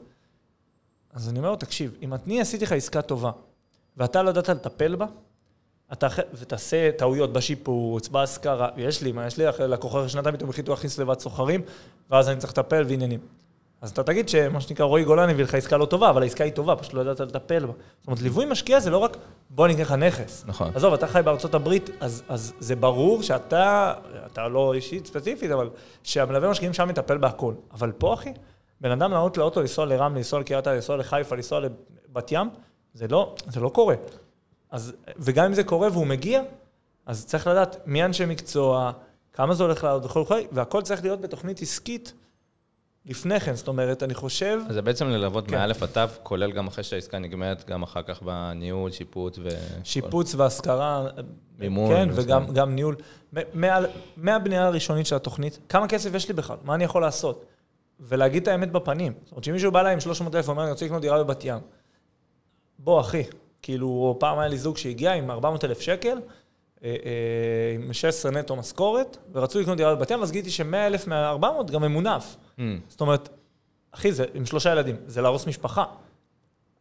[1.13, 3.31] אז אני אומר לו, תקשיב, אם אני עשיתי לך עסקה טובה,
[3.97, 5.05] ואתה לא ידעת לטפל בה,
[5.93, 10.35] אתה אחרי, ותעשה טעויות בשיפוץ, בהשכרה, יש לי, מה יש לי, אחרי לקוח אחרי שנתיים
[10.35, 11.61] פתאום החליטו להכניס לבד סוחרים,
[12.09, 13.19] ואז אני צריך לטפל ועניינים.
[13.81, 16.53] אז אתה תגיד שמה שנקרא רועי גולן הביא לך עסקה לא טובה, אבל העסקה היא
[16.53, 17.73] טובה, פשוט לא ידעת לטפל בה.
[17.99, 19.17] זאת אומרת, ליווי משקיע זה לא רק,
[19.49, 20.43] בוא אני אקח לך נכס.
[20.47, 20.71] נכון.
[20.75, 23.93] עזוב, אתה חי בארצות הברית, אז, אז זה ברור שאתה,
[24.25, 25.69] אתה לא אישית ספציפית, אבל
[26.03, 27.53] שהמלווה משקיעים שם מטפל בהכל.
[27.71, 28.33] אבל פה, אחי,
[28.81, 32.49] בן אדם לעלות לאוטו, לנסוע לרמלה, לנסוע לקריית לנסוע לחיפה, לנסוע לבת ים,
[32.93, 33.95] זה לא, זה לא קורה.
[34.71, 36.41] אז, וגם אם זה קורה והוא מגיע,
[37.05, 38.91] אז צריך לדעת מי אנשי מקצוע,
[39.33, 42.13] כמה זה הולך לעלות וכו' וכו', והכל צריך להיות בתוכנית עסקית
[43.09, 43.55] לפני כן.
[43.55, 44.59] זאת אומרת, אני חושב...
[44.69, 45.55] אז זה בעצם ללוות כן.
[45.55, 49.49] מאלף עד תו, כולל גם אחרי שהעסקה נגמרת, גם אחר כך בניהול, שיפוט ו...
[49.83, 51.07] שיפוץ והשכרה.
[51.59, 52.09] מימון כן.
[52.11, 52.95] וגם גם ניהול.
[53.33, 53.79] מ- מה-
[54.17, 56.57] מהבנייה הראשונית של התוכנית, כמה כסף יש לי בכלל?
[56.63, 57.45] מה אני יכול לעשות?
[57.99, 59.13] ולהגיד את האמת בפנים.
[59.23, 61.59] זאת אומרת, שמישהו בא אליי עם 300 אלף ואומר, אני רוצה לקנות דירה בבת ים.
[62.79, 63.23] בוא, אחי.
[63.61, 66.17] כאילו, פעם היה לי זוג שהגיע עם 400 אלף שקל,
[66.81, 71.81] עם 16 נטו משכורת, ורצו לקנות דירה בבת ים, אז גיליתי ש-100 אלף מה-400 גם
[71.81, 72.35] ממונף.
[72.57, 73.29] Mm, זאת אומרת,
[73.91, 75.85] אחי, זה עם שלושה ילדים, זה להרוס משפחה.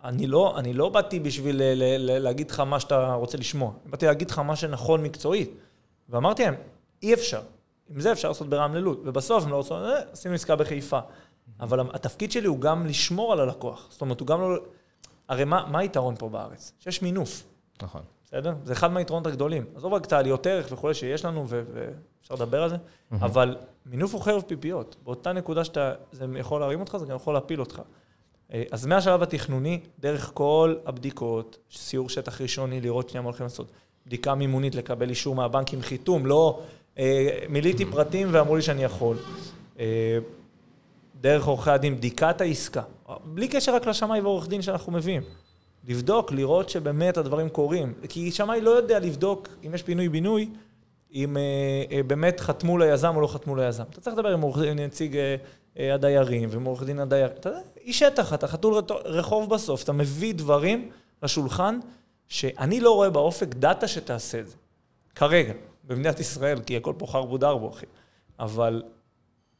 [0.04, 3.72] אני לא, אני לא באתי בשביל ל, ל, ל, להגיד לך מה שאתה רוצה לשמוע,
[3.86, 5.50] באתי להגיד לך מה שנכון מקצועית.
[6.08, 6.54] ואמרתי להם,
[7.02, 7.40] אי אפשר.
[7.90, 9.00] עם זה אפשר לעשות ברמלה לוד.
[9.04, 10.98] ובסוף הם לא רוצים, אה, עשינו עסקה בחיפה.
[11.60, 13.86] אבל התפקיד שלי הוא גם לשמור על הלקוח.
[13.90, 14.58] זאת אומרת, הוא גם לא...
[15.28, 16.72] הרי מה, מה היתרון פה בארץ?
[16.78, 17.44] שיש מינוף,
[17.82, 18.02] נכון.
[18.28, 18.54] בסדר?
[18.64, 19.64] זה אחד מהיתרונות הגדולים.
[19.76, 22.76] עזוב רק את העליות ערך וכולי שיש לנו, ואפשר לדבר על זה,
[23.12, 24.96] אבל מינוף הוא חרב פיפיות.
[25.04, 27.82] באותה נקודה שאתה, זה יכול להרים אותך, זה גם יכול להפיל אותך.
[28.52, 33.72] אה, אז מהשלב התכנוני, דרך כל הבדיקות, סיור שטח ראשוני, לראות שנייה מה הולכים לעשות,
[34.06, 36.60] בדיקה מימונית, לקבל אישור מהבנק עם חיתום, לא
[36.98, 39.16] אה, מילאתי פרטים ואמרו לי שאני יכול.
[39.78, 40.18] אה,
[41.20, 42.82] דרך עורכי הדין, בדיקת העסקה,
[43.24, 45.22] בלי קשר רק לשמאי ועורך דין שאנחנו מביאים.
[45.84, 47.94] לבדוק, לראות שבאמת הדברים קורים.
[48.08, 50.50] כי שמאי לא יודע לבדוק אם יש פינוי-בינוי,
[51.12, 51.42] אם אה,
[51.96, 53.84] אה, באמת חתמו ליזם או לא חתמו ליזם.
[53.90, 55.16] אתה צריך לדבר עם עורך דין, נציג
[55.78, 57.26] אה, הדיירים ועם עורך דין הדייר.
[57.26, 60.90] אתה יודע, איש שטח, אתה חתול רחוב בסוף, אתה מביא דברים
[61.22, 61.78] לשולחן
[62.28, 64.56] שאני לא רואה באופק דאטה שתעשה את זה.
[65.14, 65.52] כרגע,
[65.84, 67.86] במדינת ישראל, כי הכל פה חרבו דרבו, אחי.
[68.40, 68.82] אבל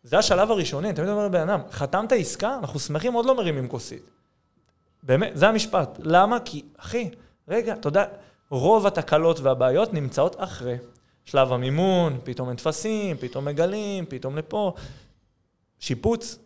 [0.02, 4.11] זה השלב הראשוני, תמיד אומר לבן אדם, חתמת עסקה, אנחנו שמחים, עוד לא מרימים כוסית.
[5.02, 5.98] באמת, זה המשפט.
[6.02, 6.40] למה?
[6.40, 7.11] כי, אחי,
[7.48, 8.04] רגע, אתה יודע,
[8.50, 10.76] רוב התקלות והבעיות נמצאות אחרי.
[11.24, 14.72] שלב המימון, פתאום אין טפסים, פתאום מגלים, פתאום לפה.
[15.78, 16.38] שיפוץ,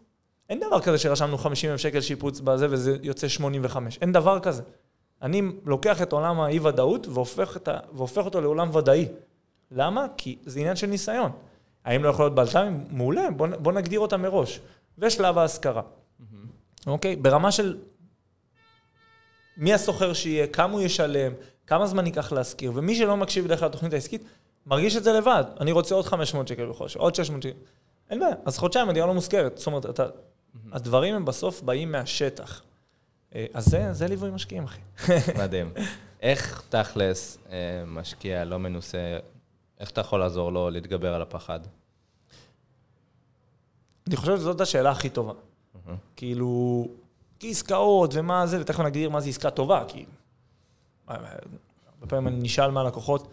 [0.48, 3.98] אין דבר כזה שרשמנו 50 אלף שקל שיפוץ בזה וזה יוצא 85.
[4.00, 4.62] אין דבר כזה.
[5.22, 7.78] אני לוקח את עולם האי-ודאות והופך, ה...
[7.92, 9.08] והופך אותו לעולם ודאי.
[9.70, 10.06] למה?
[10.16, 11.30] כי זה עניין של ניסיון.
[11.84, 12.84] האם לא יכול להיות בלת"מים?
[12.90, 14.60] מעולה, בוא, בוא נגדיר אותה מראש.
[14.98, 15.82] ושלב ההשכרה.
[16.86, 17.16] אוקיי?
[17.16, 17.78] ברמה של
[19.56, 21.32] מי הסוחר שיהיה, כמה הוא ישלם,
[21.66, 24.24] כמה זמן ייקח להשכיר, ומי שלא מקשיב בדרך כלל לתוכנית העסקית,
[24.66, 25.44] מרגיש את זה לבד.
[25.60, 27.56] אני רוצה עוד 500 שקל בחודש, עוד 600 שקל.
[28.10, 29.58] אין בעיה, אז חודשיים הדירה לא מושכרת.
[29.58, 30.06] זאת אומרת, אתה,
[30.72, 32.62] הדברים הם בסוף באים מהשטח.
[33.34, 34.80] אה, אז זה, זה ליווי משקיעים, אחי.
[35.42, 35.72] מדהים.
[36.20, 39.18] איך תכלס אה, משקיע לא מנוסה,
[39.80, 41.60] איך אתה יכול לעזור לו להתגבר על הפחד?
[44.06, 45.32] אני חושב שזאת השאלה הכי טובה.
[46.16, 47.01] כאילו, כי
[47.50, 50.04] עסקאות ומה זה, ותכף נגדיר מה זה עסקה טובה, כי...
[51.10, 51.16] אה,
[51.94, 53.28] הרבה פעמים אני נשאל מהלקוחות,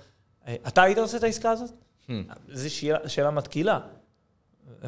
[0.47, 1.69] "אה, אתה היית עושה את העסקה הזאת?
[2.51, 3.79] זו שאלה, שאלה מתקילה.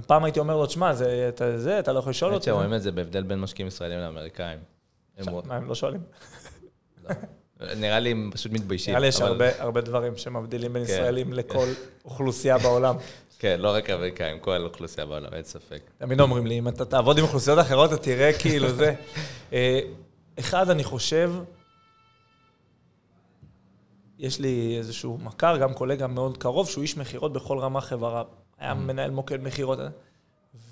[0.08, 2.46] פעם הייתי אומר לו, תשמע, זה, אתה, זה, אתה לא יכול לשאול אותי.
[2.46, 4.60] שרואים את זה בהבדל בין משקיעים ישראלים לאמריקאים.
[5.46, 6.02] מה, הם לא שואלים?
[7.76, 8.92] נראה לי הם פשוט מתביישים.
[8.92, 9.22] נראה לי יש
[9.60, 10.94] הרבה דברים שמבדילים בין כן.
[10.94, 11.68] ישראלים לכל
[12.06, 12.96] אוכלוסייה בעולם.
[13.42, 15.82] כן, לא רק אמריקאים, כל אוכלוסייה בעולם, אין ספק.
[15.98, 18.94] תמיד אומרים לי, אם אתה תעבוד עם אוכלוסיות אחרות, אתה תראה כאילו זה.
[19.54, 19.80] אה,
[20.40, 21.34] אחד, אני חושב,
[24.20, 28.24] יש לי איזשהו מכר, גם קולגה מאוד קרוב, שהוא איש מכירות בכל רמה חברה.
[28.60, 29.80] היה מנהל מוקד מכירות.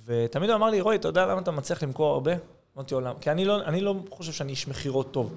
[0.06, 2.32] ותמיד הוא אמר לי, רועי, אתה יודע למה אתה מצליח למכור הרבה?
[2.76, 3.20] אמרתי לו, למה?
[3.22, 5.36] כי אני לא, אני לא חושב שאני איש מכירות טוב,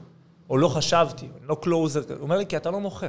[0.50, 2.02] או לא חשבתי, אני לא קלוזר.
[2.08, 3.08] הוא אומר לי, כי אתה לא מוכר.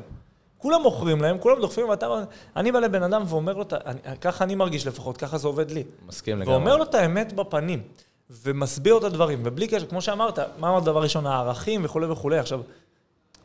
[0.63, 2.23] כולם מוכרים להם, כולם דוחפים, ואתה...
[2.55, 5.71] אני בא לבן אדם ואומר לו, "אתה- אני- ככה אני מרגיש לפחות, ככה זה עובד
[5.71, 5.83] לי.
[6.07, 6.55] מסכים לגמרי.
[6.55, 7.81] ואומר לו את האמת בפנים,
[8.29, 12.39] ומסביר לו את הדברים, ובלי קשר, כמו שאמרת, מה אמרת דבר ראשון, הערכים וכולי וכולי.
[12.39, 12.61] עכשיו,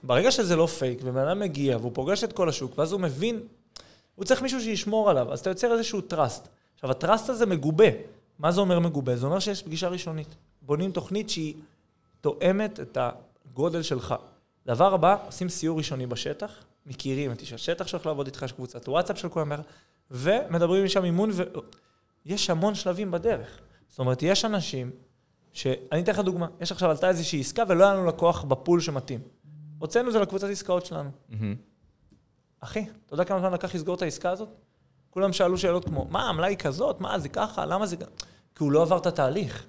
[0.02, 3.40] ברגע שזה לא פייק, ובן אדם מגיע, והוא פוגש את כל השוק, ואז הוא מבין,
[4.14, 6.48] הוא צריך מישהו שישמור עליו, אז אתה יוצר איזשהו trust.
[6.74, 7.84] עכשיו, ה trust הזה מגובה.
[8.38, 9.16] מה זה אומר מגובה?
[9.16, 10.28] זה אומר שיש פגישה ראשונית.
[10.62, 11.54] בונים תוכנית שהיא
[12.20, 14.14] תואמת את הגודל שלך.
[14.66, 16.50] דבר הבא, עושים סיור ראשוני בשטח,
[16.88, 19.52] מכירים את איש השטח שהולך לעבוד איתך, יש קבוצת וואטסאפ של כולם,
[20.10, 21.30] ומדברים שם המון,
[22.26, 23.58] ויש המון שלבים בדרך.
[23.88, 24.90] זאת אומרת, יש אנשים,
[25.52, 25.66] ש...
[25.92, 29.20] אני אתן לך דוגמה, יש עכשיו עלתה איזושהי עסקה ולא היה לנו לקוח בפול שמתאים.
[29.78, 31.10] הוצאנו את זה לקבוצת עסקאות שלנו.
[31.28, 31.54] מהמם.
[32.60, 34.48] אחי, אתה יודע כמה זמן לקח לסגור את העסקה הזאת?
[35.10, 37.00] כולם שאלו שאלות כמו, מה, העמלה היא כזאת?
[37.00, 37.66] מה, זה ככה?
[37.66, 37.96] למה זה...
[37.96, 38.02] כ-"
[38.54, 39.66] כי הוא לא עבר את התהליך.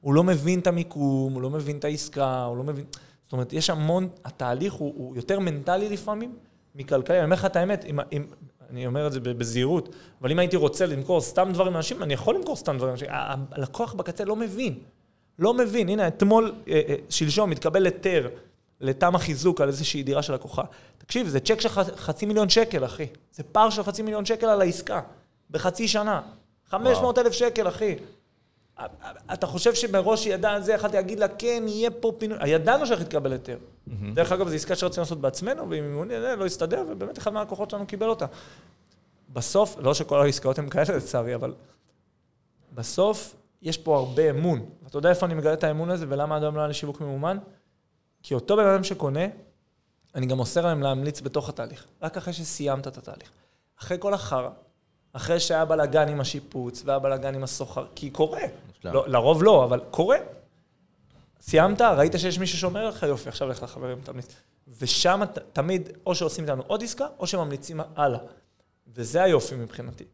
[0.00, 2.84] הוא לא מבין את המיקום, הוא לא מבין את העסקה, הוא לא מבין...
[3.22, 4.08] זאת אומרת, יש המון...
[4.24, 6.36] התהליך הוא, הוא יותר מנטלי לפעמים
[6.74, 7.16] מכלכלי.
[7.16, 8.24] אני אומר לך את האמת, אם, אם,
[8.70, 12.34] אני אומר את זה בזהירות, אבל אם הייתי רוצה למכור סתם דברים לאנשים, אני יכול
[12.34, 13.08] למכור סתם דברים לאנשים.
[13.50, 14.74] הלקוח בקצה לא מבין.
[15.38, 15.88] לא מבין.
[15.88, 18.28] הנה, אתמול, אה, אה, שלשום, התקבל היתר
[18.80, 20.62] לתמ"א חיזוק על איזושהי דירה של לקוחה.
[20.98, 23.06] תקשיב, זה צ'ק של חצי מיליון שקל, אחי.
[23.32, 25.00] זה פער של חצי מיליון שקל על העסקה.
[25.50, 26.20] בחצי שנה.
[26.70, 27.96] 500 אלף שקל, אחי.
[29.32, 32.48] אתה חושב שמראש היא ידעה על זה, יכלתי להגיד לה, כן, יהיה פה פינוי.
[32.48, 33.58] ידענו שהולך להתקבל היתר.
[34.14, 37.70] דרך אגב, זו עסקה שרצינו לעשות בעצמנו, ועם מימוני זה לא הסתדר, ובאמת אחד מהלקוחות
[37.70, 38.26] שלנו קיבל אותה.
[39.32, 41.54] בסוף, לא שכל העסקאות הן כאלה לצערי, אבל
[42.74, 44.66] בסוף יש פה הרבה אמון.
[44.82, 47.00] ואתה יודע איפה אני מגלה את האמון הזה, ולמה עד היום לא היה לי שיווק
[47.00, 47.38] ממומן?
[48.22, 49.26] כי אותו בן אדם שקונה,
[50.14, 53.30] אני גם אוסר להם להמליץ בתוך התהליך, רק אחרי שסיימת את התהליך.
[53.80, 54.50] אחרי כל החרא,
[55.12, 58.40] אחרי שהיה בלאגן עם השיפוץ, והיה בלאגן עם הסוחר, כי קורה.
[58.84, 60.16] לא, לרוב לא, אבל קורה.
[61.40, 64.34] סיימת, ראית שיש מי ששומר עליך, יופי, עכשיו לך לחברים, תמליץ.
[64.78, 68.18] ושם ת- תמיד, או שעושים איתנו עוד עסקה, או שממליצים הלאה.
[68.88, 70.04] וזה היופי מבחינתי.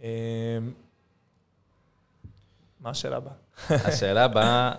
[0.00, 0.06] אמ,
[2.80, 3.32] מה השאלה הבאה?
[3.88, 4.74] השאלה הבאה,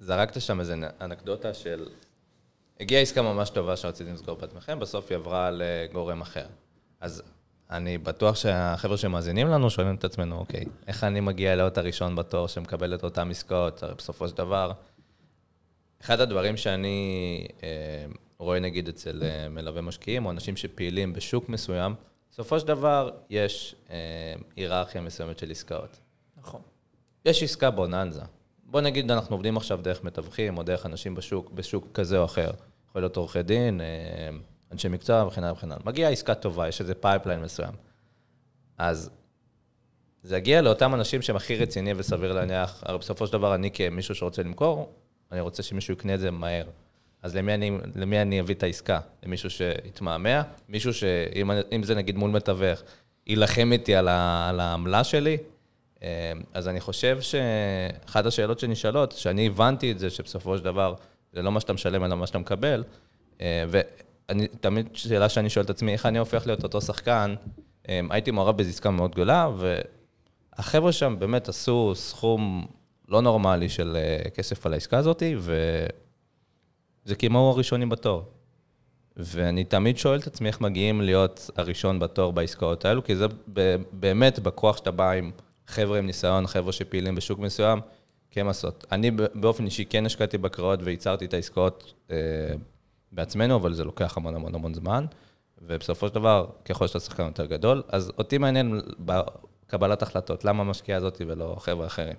[0.00, 1.88] זרקת שם איזה אנקדוטה של...
[2.80, 6.46] הגיעה עסקה ממש טובה שרציתם לסגור בעצמכם, בסוף היא עברה לגורם אחר.
[7.00, 7.22] אז
[7.70, 12.48] אני בטוח שהחבר'ה שמאזינים לנו שואלים את עצמנו, אוקיי, איך אני מגיע להיות הראשון בתור
[12.48, 13.82] שמקבל את אותן עסקאות?
[13.82, 14.72] הרי בסופו של דבר,
[16.00, 17.68] אחד הדברים שאני אה,
[18.38, 21.94] רואה נגיד אצל אה, מלווה משקיעים, או אנשים שפעילים בשוק מסוים,
[22.30, 23.96] בסופו של דבר יש אה,
[24.56, 26.00] היררכיה מסוימת של עסקאות.
[26.36, 26.60] נכון.
[27.24, 28.22] יש עסקה בוננזה.
[28.64, 32.50] בוא נגיד, אנחנו עובדים עכשיו דרך מתווכים, או דרך אנשים בשוק, בשוק כזה או אחר.
[32.88, 33.86] יכול להיות עורכי דין, אה,
[34.72, 35.82] אנשי מקצוע וכן הלאה וכן הלאה.
[35.84, 37.72] מגיעה עסקה טובה, יש איזה pipeline מסוים.
[38.78, 39.10] אז
[40.22, 44.14] זה יגיע לאותם אנשים שהם הכי רציניים וסביר להניח, הרי בסופו של דבר אני כמישהו
[44.14, 44.92] שרוצה למכור,
[45.32, 46.64] אני רוצה שמישהו יקנה את זה מהר.
[47.22, 49.00] אז למי אני, למי אני אביא את העסקה?
[49.22, 50.42] למישהו שיתמהמה?
[50.68, 52.82] מישהו שאם זה נגיד מול מתווך,
[53.26, 55.36] יילחם איתי על, ה, על העמלה שלי?
[56.02, 60.94] אה, אז אני חושב שאחת השאלות שנשאלות, שאני הבנתי את זה, שבסופו של דבר
[61.32, 62.84] זה לא מה שאתה משלם, אלא מה שאתה מקבל,
[63.40, 63.64] אה,
[64.30, 67.34] ואני, תמיד שאלה שאני שואל את עצמי, איך אני הופך להיות אותו שחקן?
[67.88, 69.48] אה, הייתי מעורב באיזו עסקה מאוד גדולה,
[70.56, 72.66] והחבר'ה שם באמת עשו סכום
[73.08, 73.96] לא נורמלי של
[74.34, 78.24] כסף על העסקה הזאת, וזה כמו הראשונים בתור.
[79.16, 83.26] ואני תמיד שואל את עצמי איך מגיעים להיות הראשון בתור בעסקאות האלו, כי זה
[83.92, 85.30] באמת בכוח שאתה בא עם
[85.66, 87.80] חבר'ה עם ניסיון, חבר'ה שפעילים בשוק מסוים,
[88.30, 88.86] כן לעשות.
[88.92, 92.16] אני באופן אישי כן השקעתי בקראות וייצרתי את העסקאות אה,
[93.12, 95.06] בעצמנו, אבל זה לוקח המון המון המון זמן,
[95.62, 100.98] ובסופו של דבר, ככל שאתה שחקן יותר גדול, אז אותי מעניין בקבלת החלטות, למה המשקיעה
[100.98, 102.14] הזאת ולא חבר'ה אחרים.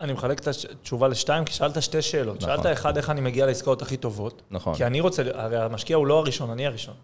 [0.00, 2.36] אני מחלק את התשובה לשתיים, כי שאלת שתי שאלות.
[2.36, 2.56] נכון.
[2.56, 4.42] שאלת אחד, איך אני מגיע לעסקאות הכי טובות.
[4.50, 4.74] נכון.
[4.74, 6.94] כי אני רוצה, הרי המשקיע הוא לא הראשון, אני הראשון.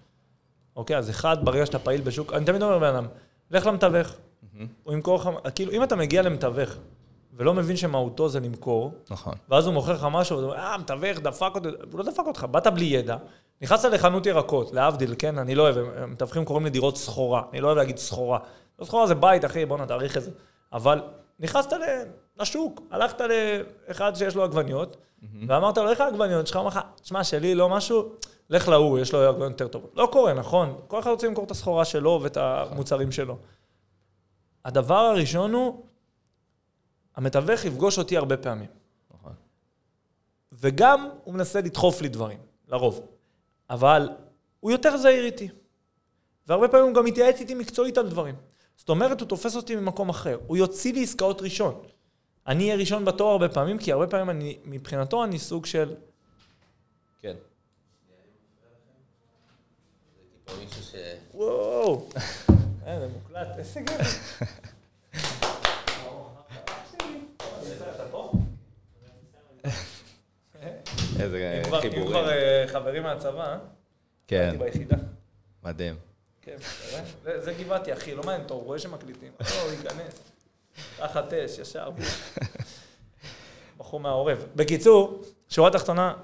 [0.77, 3.07] אוקיי, אז אחד, ברגע שאתה פעיל בשוק, אני תמיד אומר לבן אדם,
[3.51, 4.09] לך למתווך.
[4.09, 4.59] Mm-hmm.
[4.85, 6.77] הוא ימכור לך, כאילו, אם אתה מגיע למתווך,
[7.40, 9.35] ולא מבין שמהותו זה למכור, נכון.
[9.48, 12.46] ואז הוא מוכר לך משהו, ואתה אומר, אה, מתווך, דפק אותי, הוא לא דפק אותך,
[12.50, 13.16] באת בלי ידע,
[13.62, 17.79] נכנסת לחנות ירקות, להבדיל, כן, אני לא אוהב, מתווכים קוראים לדירות סחורה, אני לא אוהב
[17.79, 18.38] להגיד סחורה.
[18.79, 20.31] לא סחורה זה בית, אחי, בוא נתאריך את זה.
[20.72, 21.03] אבל
[21.40, 21.72] נכנסת
[22.38, 23.20] לשוק, הלכת
[23.88, 24.96] לאחד שיש לו עגבניות,
[25.48, 26.57] ואמרת לו, איך העגבניות שלך?
[26.57, 28.12] אמר לך, שמע, שלי לא משהו,
[28.50, 29.92] לך להוא, יש לו עגבניות יותר טובות.
[29.96, 30.79] לא קורה, נכון?
[30.88, 33.37] כל אחד רוצה למכור את הסחורה שלו ואת המוצרים שלו.
[34.64, 35.83] הדבר הראשון הוא,
[37.21, 38.69] המתווך יפגוש אותי הרבה פעמים.
[39.15, 39.33] נכון.
[40.53, 43.07] וגם הוא מנסה לדחוף לי דברים, לרוב.
[43.71, 44.09] אבל
[44.61, 45.49] הוא יותר זהיר איתי.
[46.47, 48.35] והרבה פעמים הוא גם מתייעץ איתי מקצועית על דברים.
[48.77, 50.39] זאת אומרת, הוא תופס אותי ממקום אחר.
[50.47, 51.83] הוא יוציא לי עסקאות ראשון.
[52.47, 55.95] אני אהיה ראשון בתור הרבה פעמים, כי הרבה פעמים אני, מבחינתו אני סוג של...
[57.21, 57.37] כן.
[61.35, 62.09] וואו.
[62.87, 64.05] אה, זה מוקלט, איזה גבר.
[71.20, 72.03] איזה חיבורים.
[72.03, 73.59] אם כבר אה, חברים מהצבא?
[74.27, 74.40] כן.
[74.42, 74.96] הייתי ביחידה.
[75.64, 75.96] מדהים.
[76.42, 76.57] כן,
[77.38, 79.33] זה גבעתי, אחי, לא מעניין אותו, הוא רואה שמקליטים.
[79.40, 80.20] לא, הוא ייכנס.
[80.96, 81.90] תחת אש, ישר.
[83.79, 84.46] בחור מהעורב.
[84.57, 86.14] בקיצור, שורה תחתונה,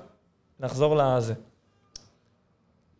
[0.60, 1.34] נחזור לזה.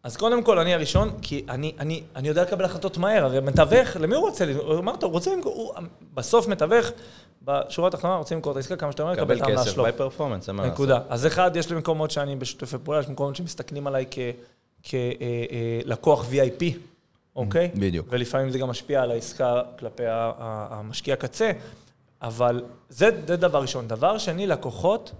[0.07, 3.97] אז קודם כל, אני הראשון, כי אני, אני, אני יודע לקבל החלטות מהר, הרי מתווך,
[3.97, 4.45] למי הוא רוצה?
[4.59, 5.73] הוא אמר, הוא רוצה למכור, הוא
[6.15, 6.87] בסוף מתווך,
[7.43, 9.73] בשורה התחתונה רוצה למכור את העסקה כמה שאתה אומר, לקבל את העמלה שלו.
[9.73, 10.75] קבל כסף, ביי פרפורמנס, אין מה לעשות.
[10.75, 11.01] נקודה.
[11.09, 14.05] אז אחד, יש לי מקומות שאני בשיתופי פעולה, יש מקומות שמסתכלים עליי
[15.85, 16.65] כלקוח VIP,
[17.37, 17.71] אוקיי?
[17.75, 18.07] בדיוק.
[18.11, 21.51] ולפעמים זה גם משפיע על העסקה כלפי המשקיע קצה,
[22.23, 23.89] אבל זה, זה דבר ראשון.
[23.89, 25.13] דבר שני, לקוחות,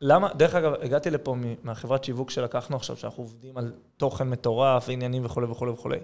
[0.00, 5.24] למה, דרך אגב, הגעתי לפה מהחברת שיווק שלקחנו עכשיו, שאנחנו עובדים על תוכן מטורף, עניינים
[5.24, 5.98] וכולי וכולי וכולי.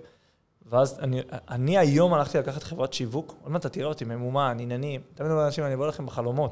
[0.67, 5.01] ואז אני, אני היום הלכתי לקחת חברת שיווק, עוד מעט אתה תראה אותי ממומן, עניינים,
[5.15, 6.51] תמיד אומר לאנשים, אני אבוא לכם בחלומות.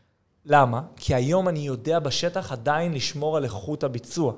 [0.44, 0.82] למה?
[0.96, 4.32] כי היום אני יודע בשטח עדיין לשמור על איכות הביצוע.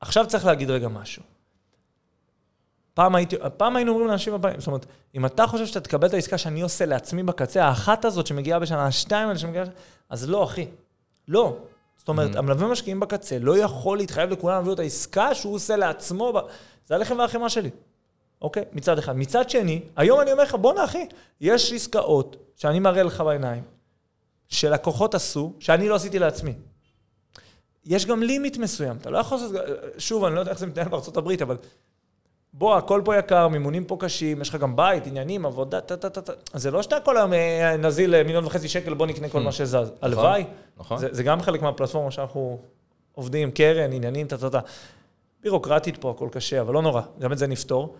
[0.00, 1.22] עכשיו צריך להגיד רגע משהו.
[2.94, 6.14] פעם, הייתי, פעם היינו אומרים לאנשים הבאים, זאת אומרת, אם אתה חושב שאתה תקבל את
[6.14, 9.64] העסקה שאני עושה לעצמי בקצה, האחת הזאת שמגיעה בשנה, השתיים האלה שמגיעה,
[10.08, 10.66] אז לא, אחי.
[11.28, 11.56] לא.
[11.96, 12.38] זאת אומרת, mm-hmm.
[12.38, 16.38] המלווה משקיעים בקצה לא יכול להתחייב לכולם להביא את העסקה שהוא עושה לעצמו, ב...
[16.86, 17.70] זה הלחם והחמאה שלי.
[18.42, 18.64] אוקיי?
[18.72, 19.16] מצד אחד.
[19.16, 21.06] מצד שני, היום אני אומר לך, בואנה אחי,
[21.40, 23.62] יש עסקאות שאני מראה לך בעיניים,
[24.48, 26.54] שלקוחות עשו, שאני לא עשיתי לעצמי.
[27.84, 29.52] יש גם לימיט מסוים, אתה לא יכול לעשות,
[29.98, 31.56] שוב, אני לא יודע איך זה מתנהל בארצות הברית, אבל
[32.58, 36.10] בוא, הכל פה יקר, מימונים פה קשים, יש לך גם בית, עניינים, עבודה, טה טה
[36.10, 36.32] טה טה.
[36.54, 39.42] זה לא שאתה כל היום אה, נזיל מיליון וחצי שקל, בוא נקנה כל mm.
[39.42, 39.74] מה שזז.
[39.74, 40.44] נכון, הלוואי.
[40.76, 40.98] נכון.
[41.10, 42.58] זה גם חלק מהפלטפורמה שאנחנו
[43.12, 44.60] עובדים, קרן, עניינים, טה טה טה.
[45.42, 47.96] בירוקרטית פה הכל קשה, אבל לא נורא, גם את זה נפתור.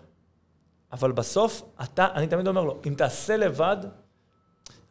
[0.91, 3.77] אבל בסוף, אתה, אני תמיד אומר לו, אם תעשה לבד,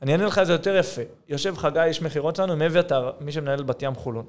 [0.02, 1.02] אני אענה לך את זה יותר יפה.
[1.29, 4.26] יושב חגי, איש מכירות שלנו, עם אביתר, מי שמנהל בת ים חולון.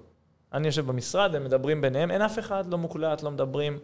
[0.54, 3.80] אני יושב במשרד, הם מדברים ביניהם, אין אף אחד, לא מוקלט, לא מדברים.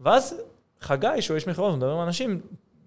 [0.00, 0.40] ואז
[0.82, 2.40] חגי, שהוא איש מכירות, הוא מדבר עם אנשים,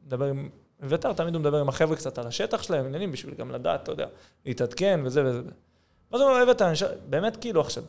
[0.05, 0.49] מדבר עם
[0.83, 3.91] אביתר, תמיד הוא מדבר עם החבר'ה קצת על השטח שלהם, עניינים, בשביל גם לדעת, אתה
[3.91, 4.07] יודע,
[4.45, 5.41] להתעדכן וזה וזה.
[6.11, 6.71] ואז הוא אומר, אביתר,
[7.09, 7.83] באמת כאילו עכשיו,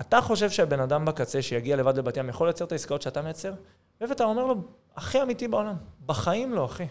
[0.00, 3.52] אתה חושב שהבן אדם בקצה שיגיע לבד לבת ים יכול לייצר את העסקאות שאתה מייצר?
[4.00, 4.54] ואביתר אומר לו,
[4.96, 5.74] הכי אמיתי בעולם,
[6.06, 6.86] בחיים לא, אחי.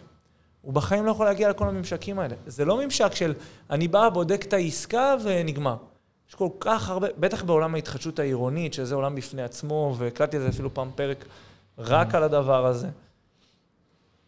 [0.61, 2.35] הוא בחיים לא יכול להגיע לכל הממשקים האלה.
[2.47, 3.33] זה לא ממשק של
[3.69, 5.75] אני בא, בודק את העסקה ונגמר.
[6.29, 10.49] יש כל כך הרבה, בטח בעולם ההתחדשות העירונית, שזה עולם בפני עצמו, והקלטתי על זה
[10.49, 11.25] אפילו פעם פרק
[11.77, 12.87] רק על הדבר הזה.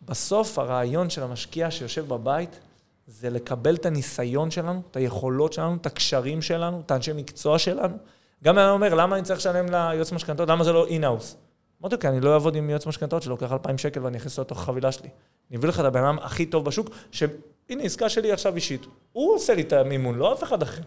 [0.02, 2.60] בסוף הרעיון של המשקיע שיושב בבית
[3.08, 7.98] זה לקבל את הניסיון שלנו, את היכולות שלנו, את הקשרים שלנו, את האנשי מקצוע שלנו.
[8.44, 10.50] גם אני אומר, למה אני צריך לשלם ליועץ משכנתאות?
[10.50, 11.38] למה זה לא אינהאוס?
[11.82, 14.62] אמרתי, כי אני לא אעבוד עם יועץ משכנתאות שלוקח 2,000 שקל ואני אכניס אותו לתוך
[14.62, 15.10] החבילה שלי.
[15.50, 18.86] אני אביא לך את הבן אדם הכי טוב בשוק, שהנה, עסקה שלי עכשיו אישית.
[19.12, 20.82] הוא עושה לי את המימון, לא אף אחד אחר.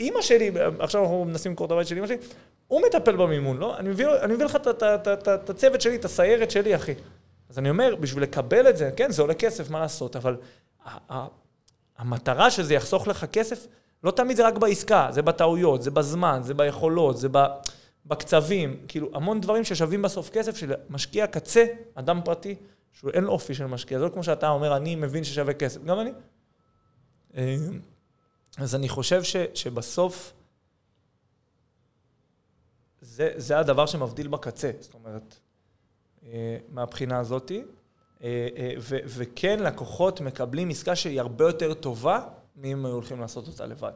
[0.00, 2.16] אימא שלי, עכשיו אנחנו מנסים למכור את הבית של אימא שלי,
[2.68, 3.78] הוא מטפל במימון, לא?
[3.78, 6.94] אני מביא, אני מביא לך את- הצוות שלי, את הסיירת שלי, אחי.
[7.50, 10.36] אז אני אומר, בשביל לקבל את זה, כן, זה עולה כסף, מה לעשות, אבל
[11.98, 13.66] המטרה שזה יחסוך לך כסף,
[14.04, 17.28] לא תמיד זה רק בעסקה, זה בטעויות, זה בזמן, זה ביכולות, זה.
[18.06, 22.54] בקצבים, כאילו המון דברים ששווים בסוף כסף של משקיע קצה, אדם פרטי,
[22.92, 25.84] שהוא אין לו אופי של משקיע, זה לא כמו שאתה אומר, אני מבין ששווה כסף,
[25.84, 26.10] גם אני.
[27.36, 27.56] אה,
[28.58, 30.32] אז אני חושב ש, שבסוף
[33.00, 35.36] זה, זה הדבר שמבדיל בקצה, זאת אומרת,
[36.24, 37.62] אה, מהבחינה הזאתי.
[38.22, 42.20] אה, אה, ו- וכן, לקוחות מקבלים עסקה שהיא הרבה יותר טובה
[42.56, 43.92] מאם היו הולכים לעשות אותה לבד.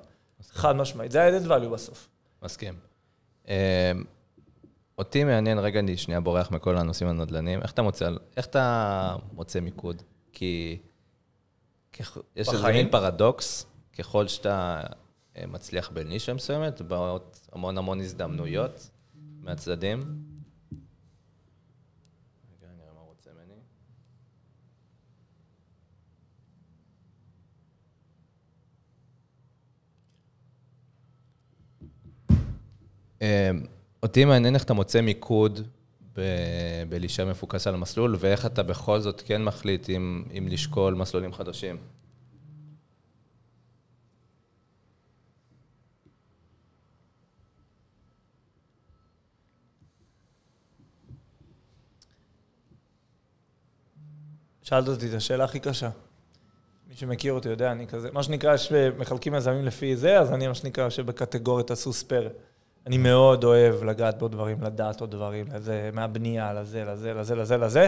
[0.50, 2.08] חד משמעית, זה ה-added value בסוף.
[2.42, 2.74] מסכים.
[4.98, 9.60] אותי מעניין, רגע, אני שנייה בורח מכל הנושאים הנדל"ניים, איך אתה מוצא, איך אתה מוצא
[9.60, 10.02] מיקוד?
[10.32, 10.78] כי
[12.36, 12.72] יש איזה?
[12.72, 13.66] מין פרדוקס,
[13.98, 14.80] ככל שאתה
[15.48, 18.90] מצליח בנישה מסוימת, באות המון המון הזדמנויות
[19.40, 20.00] מהצדדים.
[22.58, 23.60] רגע, נראה מה רוצה ממני.
[33.22, 33.50] אה,
[34.02, 35.60] אותי מעניין איך אתה מוצא מיקוד
[36.16, 41.32] ב- בלהישאר מפוקס על המסלול, ואיך אתה בכל זאת כן מחליט אם, אם לשקול מסלולים
[41.32, 41.76] חדשים.
[54.70, 55.90] שאלת אותי את השאלה הכי קשה.
[56.88, 60.48] מי שמכיר אותי יודע, אני כזה, מה שנקרא, יש, מחלקים יזמים לפי זה, אז אני
[60.48, 62.28] מה שנקרא יושב בקטגוריית הסוס פרא.
[62.86, 67.56] אני מאוד אוהב לגעת בעוד דברים, לדעת עוד דברים, לזה, מהבנייה, לזה, לזה, לזה, לזה,
[67.56, 67.86] לזה.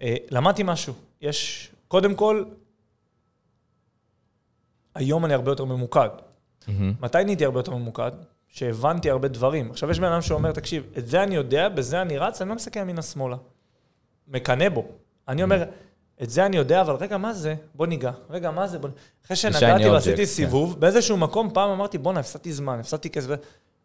[0.00, 0.94] אה, למדתי משהו.
[1.20, 2.44] יש, קודם כל,
[4.94, 6.08] היום אני הרבה יותר ממוקד.
[7.00, 8.10] מתי נהייתי הרבה יותר ממוקד?
[8.48, 9.70] שהבנתי הרבה דברים.
[9.70, 12.54] עכשיו, יש בן אדם שאומר, תקשיב, את זה אני יודע, בזה אני רץ, אני לא
[12.54, 13.36] מסתכל ימינה-שמאלה.
[14.28, 14.84] מקנא בו.
[15.28, 15.64] אני אומר,
[16.22, 17.54] את זה אני יודע, אבל רגע, מה זה?
[17.74, 18.12] בוא ניגע.
[18.30, 18.78] רגע, מה זה?
[18.78, 18.88] בוא...
[19.26, 20.26] אחרי שנגעתי ועשיתי.
[20.26, 23.30] סיבוב, באיזשהו מקום פעם אמרתי, בואנה, הפסדתי זמן, הפסדתי כסף.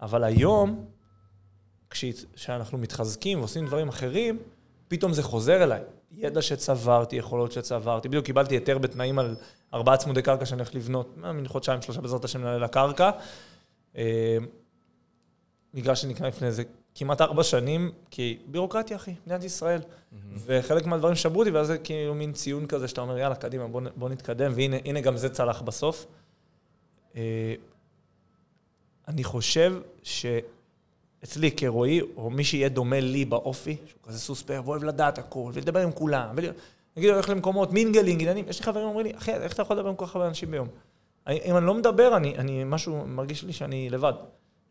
[0.02, 0.86] אבל היום,
[1.90, 4.40] כשאנחנו מתחזקים ועושים דברים אחרים,
[4.88, 5.82] פתאום זה חוזר אליי.
[6.12, 8.08] ידע שצברתי, יכולות שצברתי.
[8.08, 9.36] בדיוק קיבלתי היתר בתנאים על
[9.74, 13.12] ארבעה צמודי קרקע שאני הולך לבנות, מה, מין חודשיים, שלושה בעזרת השם לקרקע.
[13.98, 14.38] אה,
[15.74, 16.64] מגרש שנקנה לפני איזה
[16.96, 19.82] כמעט ארבע שנים, כי בירוקרטיה, אחי, מדינת ישראל.
[20.46, 23.82] וחלק מהדברים שברו אותי, ואז זה כאילו מין ציון כזה, שאתה אומר, יאללה, קדימה, בוא,
[23.96, 26.06] בוא נתקדם, והנה הנה גם זה צלח בסוף.
[27.16, 27.54] אה,
[29.08, 34.84] אני חושב שאצלי כרועי, או מי שיהיה דומה לי באופי, שהוא כזה סוס פרא, ואוהב
[34.84, 39.18] לדעת הכל, ולדבר עם כולם, ונגיד, הולך למקומות, mingling, עניינים, יש לי חברים אומרים לי,
[39.18, 40.68] אחי, איך אתה יכול לדבר עם כל כך הרבה אנשים ביום?
[41.28, 44.14] אני, אם אני לא מדבר, אני, אני משהו, מרגיש לי שאני לבד.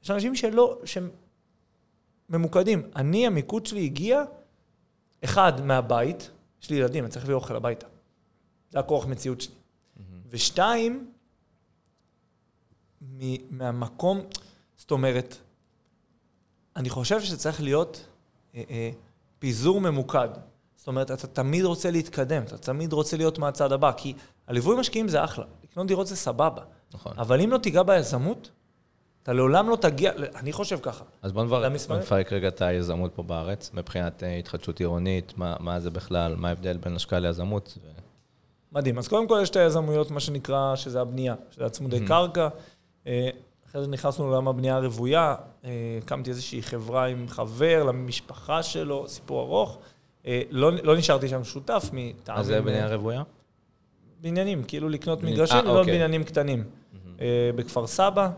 [0.04, 1.10] יש אנשים שלא, שהם
[2.30, 2.90] ממוקדים.
[2.96, 4.22] אני, המיקוד שלי הגיע,
[5.24, 6.30] אחד, מהבית,
[6.62, 7.86] יש לי ילדים, אני צריך להביא אוכל הביתה.
[8.70, 9.54] זה הכוח מציאות שלי.
[10.30, 11.10] ושתיים,
[13.02, 14.20] מ- מהמקום,
[14.76, 15.36] זאת אומרת,
[16.76, 18.06] אני חושב שצריך להיות
[18.54, 18.90] אה, אה,
[19.38, 20.28] פיזור ממוקד.
[20.76, 24.14] זאת אומרת, אתה תמיד רוצה להתקדם, אתה תמיד רוצה להיות מהצד הבא, כי
[24.46, 26.62] הליווי משקיעים זה אחלה, לקנות דירות זה סבבה.
[26.94, 27.18] נכון.
[27.18, 28.50] אבל אם לא תיגע ביזמות,
[29.22, 31.04] אתה לעולם לא תגיע, אני חושב ככה.
[31.22, 31.44] אז בוא
[31.98, 36.48] נפרק רגע את היזמות פה בארץ, מבחינת אה, התחדשות עירונית, מה, מה זה בכלל, מה
[36.48, 37.78] ההבדל בין השקעה ליזמות.
[37.82, 37.88] ו...
[38.72, 38.98] מדהים.
[38.98, 42.48] אז קודם כל יש את היזמויות, מה שנקרא, שזה הבנייה, שזה הצמודי קרקע.
[43.06, 43.28] אה,
[43.70, 45.70] אחרי זה נכנסנו לעולם הבנייה הרוויה, אה,
[46.02, 49.78] הקמתי איזושהי חברה עם חבר, למשפחה שלו, סיפור ארוך.
[50.50, 52.40] לא, לא נשארתי שם שותף מטעמים...
[52.40, 53.22] אז זה בנייה רוויה?
[54.20, 55.94] בניינים, כאילו לקנות בניין- מגרשים, לבנות אוקיי.
[55.94, 56.64] בניינים קטנים.
[57.20, 58.30] אה, בכפר סבא,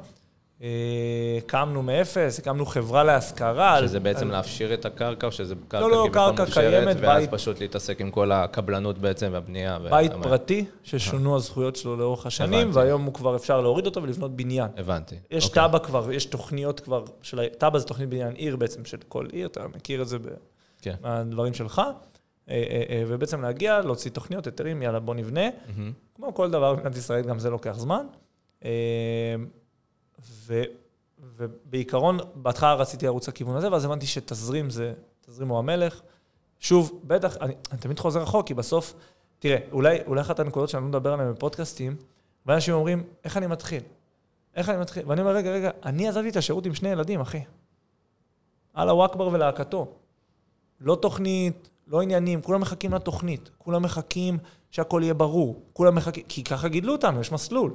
[1.47, 3.75] קמנו מאפס, הקמנו חברה להשכרה.
[3.77, 6.97] על- שזה בעצם על- להפשיר את הקרקע, או שזה קרקע לא, לא, כביכול קרקע קיימת,
[7.01, 9.79] ואז בית- פשוט להתעסק עם כל הקבלנות בעצם והבנייה.
[9.91, 12.79] בית וה- פרטי, ששונו הזכויות שלו לאורך השנים, הבנתי.
[12.79, 14.69] והיום הוא כבר אפשר להוריד אותו ולבנות בניין.
[14.77, 15.17] הבנתי.
[15.31, 15.69] יש אוקיי.
[15.69, 19.47] תב"ע כבר, יש תוכניות כבר, של תב"ע זה תוכנית בניין עיר בעצם, של כל עיר,
[19.47, 20.17] אתה מכיר את זה
[20.83, 20.95] כן.
[21.03, 21.79] מהדברים שלך.
[21.79, 25.41] אה, אה, אה, ובעצם להגיע, להוציא תוכניות, היתרים, יאללה, בוא נבנה.
[25.77, 25.93] מהמם.
[26.17, 28.07] כמו כל דבר במדינת ישראל, גם זה לוקח זמן.
[30.27, 30.63] ו,
[31.37, 36.01] ובעיקרון, בהתחלה רציתי לרוץ לכיוון הזה, ואז הבנתי שתזרים זה, תזרים הוא המלך.
[36.61, 38.95] שוב, בטח, אני, אני תמיד חוזר רחוק, כי בסוף,
[39.39, 41.97] תראה, אולי, אולי אחת הנקודות שאני לא מדבר עליהן בפודקאסטים,
[42.47, 43.83] ואנשים אומרים, איך אני מתחיל?
[44.55, 45.03] איך אני מתחיל?
[45.07, 47.41] ואני אומר, רגע, רגע, אני עזבתי את השירות עם שני ילדים, אחי.
[48.77, 49.87] אללה אכבר ולהקתו.
[50.81, 53.51] לא תוכנית, לא עניינים, כולם מחכים לתוכנית.
[53.59, 54.39] כולם מחכים
[54.71, 55.63] שהכל יהיה ברור.
[55.73, 57.75] כולם מחכים, כי ככה גידלו אותנו, יש מסלול.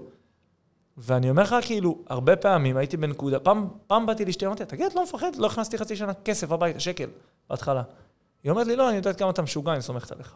[0.97, 4.95] ואני אומר לך, כאילו, הרבה פעמים הייתי בנקודה, פעם, פעם באתי לאשתי, אמרתי, תגיד, את
[4.95, 5.35] לא מפחד?
[5.35, 7.09] לא הכנסתי חצי שנה כסף הביתה, שקל,
[7.49, 7.83] בהתחלה.
[8.43, 10.35] היא אומרת לי, לא, אני יודעת כמה אתה משוגע, אני סומכת עליך.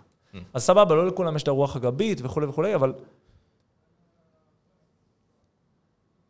[0.54, 2.94] אז סבבה, לא לכולם יש את הרוח הגבית וכולי וכולי, אבל...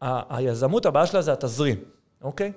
[0.02, 1.78] ה- היזמות, הבעיה שלה זה התזרים,
[2.22, 2.52] אוקיי?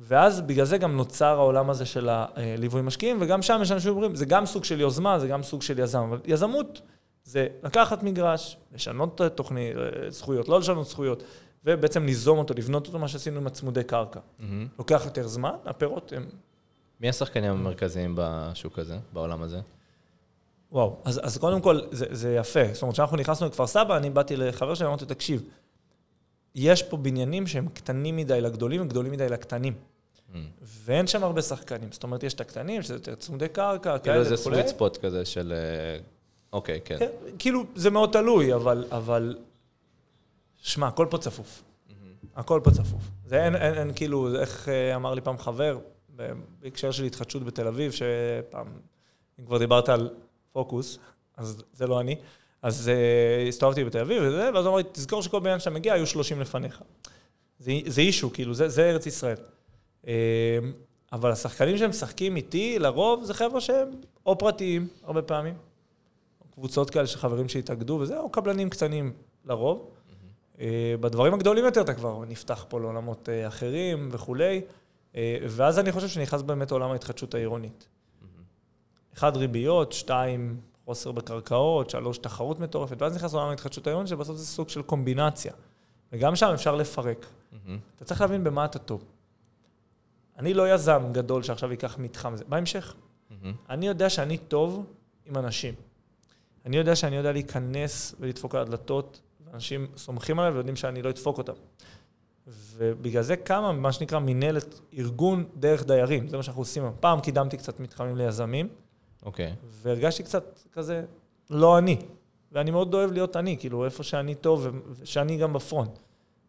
[0.00, 4.14] ואז בגלל זה גם נוצר העולם הזה של הליווי משקיעים, וגם שם יש אנשים שאומרים,
[4.14, 5.98] זה גם סוג של יוזמה, זה גם סוג של יזם.
[5.98, 6.80] אבל יזמות
[7.24, 9.76] זה לקחת מגרש, לשנות את התוכנית,
[10.08, 11.22] זכויות, לא לשנות זכויות,
[11.64, 14.20] ובעצם ליזום אותו, לבנות אותו, מה שעשינו עם הצמודי קרקע.
[14.38, 14.68] מהמם.
[14.78, 16.26] לוקח יותר זמן, הפירות הם...
[17.00, 19.60] מי השחקנים המרכזיים בשוק הזה, בעולם הזה?
[20.72, 22.60] וואו, אז, אז קודם כל, זה, זה יפה.
[22.72, 25.42] זאת אומרת, כשאנחנו נכנסנו לכפר סבא, אני באתי לחבר שלי, אמרתי, תקשיב,
[26.54, 29.74] יש פה בניינים שהם קטנים מדי לגדולים וגדולים מדי לקטנים.
[30.28, 30.46] מהמם.
[30.62, 31.92] ואין שם הרבה שחקנים.
[31.92, 34.56] זאת אומרת, יש את הקטנים, שזה יותר צמודי קרקע, כאילו כאלה זה וכולי.
[34.56, 35.52] סוויט ספוט כזה של...
[36.52, 36.98] אוקיי, כן.
[36.98, 38.84] כן, כאילו, זה מאוד תלוי, אבל...
[38.90, 39.36] אבל...
[40.56, 41.62] שמע, הכל פה צפוף.
[42.36, 43.02] הכל פה צפוף.
[43.26, 45.78] זה אין, אין, אין כאילו, איך אה, אמר לי פעם חבר,
[46.60, 48.66] בהקשר של התחדשות בתל אביב, שפעם,
[49.40, 50.10] אם כבר דיברת על
[50.52, 50.98] פוקוס,
[51.36, 52.16] אז זה לא אני,
[52.62, 55.94] אז uh, הסתובבתי בתל אביב וזה, ואז הוא אמר לי, תזכור שכל בניין שאתה מגיע,
[55.94, 56.82] היו 30 לפניך.
[57.58, 59.36] זה, זה אישו, כאילו, זה, זה ארץ ישראל.
[60.06, 60.12] אה,
[61.12, 63.88] אבל השחקנים שהם משחקים איתי, לרוב, זה חבר'ה שהם
[64.26, 65.54] או פרטיים, הרבה פעמים,
[66.54, 69.12] קבוצות כאלה של חברים שהתאגדו וזה, או קבלנים קטנים
[69.44, 69.90] לרוב.
[70.60, 74.60] אה, בדברים הגדולים יותר אתה כבר נפתח פה לעולמות אה, אחרים וכולי,
[75.16, 77.88] אה, ואז אני חושב שנכנס באמת עולם ההתחדשות העירונית.
[79.14, 84.46] אחד, ריביות, שתיים, חוסר בקרקעות, שלוש, תחרות מטורפת, ואז נכנס עולם ההתחדשות העירונית, שבסוף זה
[84.46, 85.52] סוג של קומבינציה.
[86.12, 87.26] וגם שם אפשר לפרק.
[87.96, 89.04] אתה צריך להבין במה אתה טוב.
[90.38, 92.44] אני לא יזם גדול שעכשיו ייקח מתחם זה.
[92.48, 92.94] בהמשך.
[93.70, 94.86] אני יודע שאני טוב
[95.26, 95.74] עם אנשים.
[96.66, 101.38] אני יודע שאני יודע להיכנס ולדפוק על הדלתות, ואנשים סומכים עליי ויודעים שאני לא אדפוק
[101.38, 101.52] אותם.
[102.46, 106.82] ובגלל זה קמה מה שנקרא מינהלת ארגון דרך דיירים, זה מה שאנחנו עושים.
[107.00, 108.68] פעם קידמתי קצת מתחמים ליזמים,
[109.22, 109.54] אוקיי.
[109.64, 111.04] והרגשתי קצת כזה,
[111.50, 111.96] לא אני.
[112.52, 114.66] ואני מאוד אוהב להיות אני, כאילו, איפה שאני טוב,
[115.00, 115.98] ושאני גם בפרונט.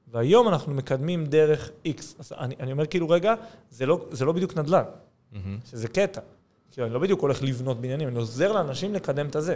[0.07, 2.01] והיום אנחנו מקדמים דרך X.
[2.19, 3.33] אז אני, אני אומר כאילו, רגע,
[3.69, 4.83] זה לא, זה לא בדיוק נדל"ן,
[5.31, 5.57] מהמם.
[5.65, 6.21] שזה קטע.
[6.71, 9.55] כאילו, אני לא בדיוק הולך לבנות בניינים, אני עוזר לאנשים לקדם את הזה.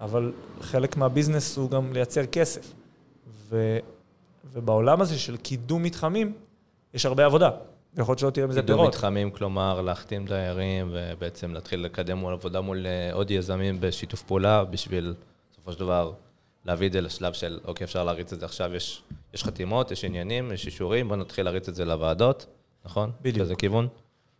[0.00, 2.72] אבל חלק מהביזנס הוא גם לייצר כסף.
[3.48, 3.78] ו,
[4.52, 6.32] ובעולם הזה של קידום מתחמים,
[6.94, 7.50] יש הרבה עבודה.
[7.98, 8.94] יכול להיות שלא תראה מזה קידום פירות.
[8.94, 14.64] מתחמים, כלומר, להחתים דיירים ובעצם להתחיל לקדם מול עבודה מול אה, עוד יזמים בשיתוף פעולה,
[14.64, 15.14] בשביל
[15.52, 16.12] בסופו של דבר
[16.64, 19.02] להביא את זה לשלב של, אוקיי, אפשר להריץ את זה עכשיו, יש,
[19.34, 22.46] יש חתימות, יש עניינים, יש אישורים, בואו נתחיל להריץ את זה לוועדות,
[22.84, 23.10] נכון?
[23.20, 23.36] בדיוק.
[23.36, 23.88] באיזה כיוון?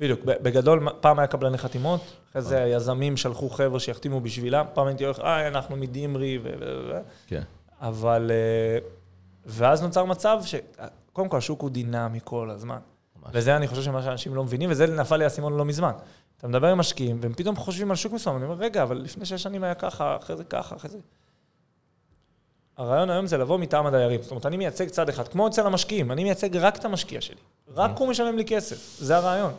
[0.00, 5.04] בדיוק, בגדול, פעם היה קבלני חתימות, אחרי זה היזמים שלחו חבר'ה שיחתימו בשבילם, פעם הייתי
[5.04, 6.50] הולך, אה, אנחנו מדימרי, ו...
[7.26, 7.42] כן.
[7.80, 8.30] אבל...
[8.30, 8.78] אה,
[9.46, 10.54] ואז נוצר מצב ש...
[11.12, 12.78] קודם כל, השוק הוא דינמי כל הזמן.
[13.16, 13.30] ממש.
[13.32, 15.92] וזה אני חושב שמה שאנשים לא מבינים, וזה נפל לי האסימון לא מזמן.
[16.38, 19.24] אתה מדבר עם משקיעים, והם פתאום חושבים על שוק מסוים, אני אומר, רגע, אבל לפני
[19.24, 20.98] שש שנים היה ככה, אחרי זה ככה, אחרי זה...
[22.76, 24.22] הרעיון היום זה לבוא מטעם הדיירים.
[24.22, 27.36] זאת אומרת, אני מייצג צד אחד, כמו אצל המשקיעים, אני מייצג רק את המשקיע שלי.
[27.74, 29.52] רק הוא משלם לי כסף, זה הרעיון.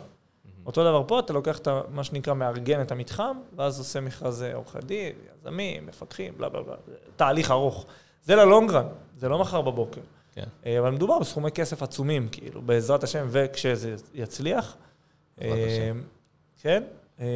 [0.68, 4.78] אותו דבר פה, אתה לוקח את מה שנקרא, מארגן את המתחם, ואז עושה מכרזי עורכי
[4.78, 6.76] דין, יזמים, מפקחים, בלה בלה בלה.
[7.16, 7.86] תהליך ארוך.
[8.24, 10.00] זה ללונגרן, זה לא מחר בבוקר.
[10.34, 10.44] כן.
[10.66, 14.76] אה, אבל מדובר בסכומי כסף עצומים, כאילו, בעזרת השם, וכשזה יצליח.
[15.38, 15.96] בעזרת השם.
[15.98, 16.02] אה,
[16.62, 16.82] כן.
[17.20, 17.26] אה,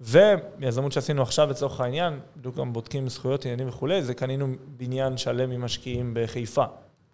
[0.00, 4.46] ויזמות שעשינו עכשיו לצורך העניין, בדיוק גם בודקים זכויות עניינים וכולי, זה קנינו
[4.76, 6.64] בניין שלם עם משקיעים בחיפה,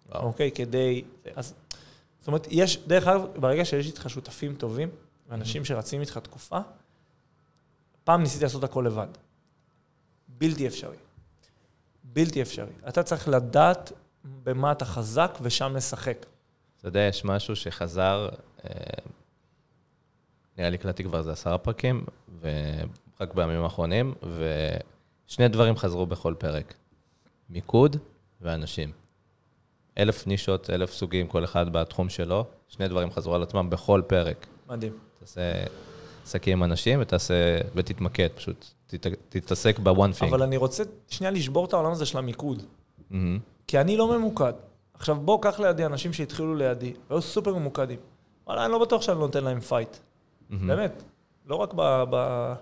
[0.09, 0.23] וואו.
[0.23, 0.51] אוקיי?
[0.51, 1.03] כדי...
[1.35, 1.53] אז,
[2.25, 4.89] זאת אומרת, יש, דרך אגב, ברגע שיש איתך שותפים טובים,
[5.29, 6.59] ואנשים שרצים איתך תקופה,
[8.03, 9.07] פעם ניסיתי לעשות הכל לבד.
[10.27, 10.97] בלתי אפשרי.
[12.03, 12.71] בלתי אפשרי.
[12.87, 13.91] אתה צריך לדעת
[14.43, 16.25] במה אתה חזק ושם לשחק.
[16.77, 18.29] אתה יודע, יש משהו שחזר,
[18.65, 18.69] אה,
[20.57, 22.05] נראה לי הקלטתי כבר איזה עשרה פרקים,
[22.39, 24.13] ורק בימים האחרונים,
[25.27, 26.73] ושני דברים חזרו בכל פרק.
[27.49, 27.97] מיקוד
[28.41, 29.04] ואנשים.
[29.97, 34.47] אלף נישות, אלף סוגים, כל אחד בתחום שלו, שני דברים חזרו על עצמם בכל פרק.
[34.69, 34.91] מדהים.
[35.19, 35.51] תעשה
[36.23, 40.25] עסקים עם אנשים ותעשה, ותתמקד, פשוט תת, תתעסק ב-one thing.
[40.29, 42.63] אבל אני רוצה שנייה לשבור את העולם הזה של המיקוד.
[43.09, 43.39] מהמם.
[43.67, 44.53] כי אני לא ממוקד.
[44.93, 47.99] עכשיו, בוא, קח לידי אנשים שהתחילו לידי, והיו סופר ממוקדים.
[48.47, 49.97] וואלה, אני לא בטוח שאני נותן להם פייט.
[50.49, 51.03] באמת.
[51.45, 52.03] לא רק ב...
[52.09, 52.53] ב...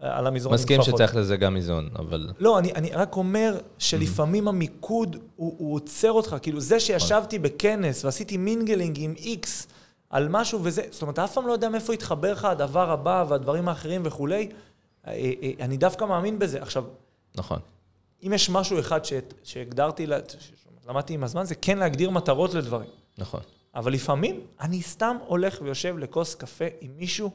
[0.00, 0.82] על המזרונים מסכים.
[0.82, 2.30] שצריך לזה גם איזון, אבל...
[2.38, 6.36] לא, אני, אני רק אומר שלפעמים המיקוד, הוא, הוא עוצר אותך.
[6.42, 9.66] כאילו, זה שישבתי בכנס ועשיתי mingling עם איקס
[10.10, 13.24] על משהו וזה, זאת אומרת, אתה אף פעם לא יודע מאיפה יתחבר לך הדבר הבא
[13.28, 14.48] והדברים האחרים וכולי.
[15.06, 16.62] אה, אה, אני דווקא מאמין בזה.
[16.62, 16.84] עכשיו,
[17.34, 17.58] נכון.
[18.26, 19.12] אם יש משהו אחד ש,
[19.42, 20.06] שהגדרתי,
[20.88, 22.88] למדתי עם הזמן, זה כן להגדיר מטרות לדברים.
[23.18, 23.40] נכון.
[23.74, 27.30] אבל לפעמים אני סתם הולך ויושב לכוס קפה עם מישהו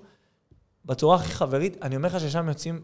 [0.87, 2.81] בצורה הכי חברית, אני אומר לך ששם יוצאים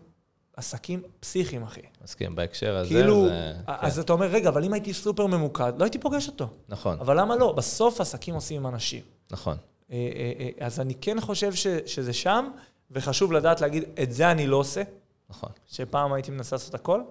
[0.58, 1.82] עסקים פסיכיים, אחי.
[2.04, 3.54] מסכים, בהקשר הזה כאילו, זה...
[3.68, 4.02] אז כן.
[4.02, 6.48] אתה אומר, רגע, אבל אם הייתי סופר ממוקד, לא הייתי פוגש אותו.
[6.70, 7.52] נכון, אבל למה לא?
[7.52, 9.02] בסוף עסקים עושים עם אנשים.
[9.32, 9.58] נכון.
[9.92, 12.50] אה, אה, אה, אז אני כן חושב ש, שזה שם,
[12.92, 14.84] וחשוב לדעת להגיד, את זה אני לא עושה,
[15.30, 15.50] נכון.
[15.68, 17.02] שפעם הייתי מנסה לעשות הכל,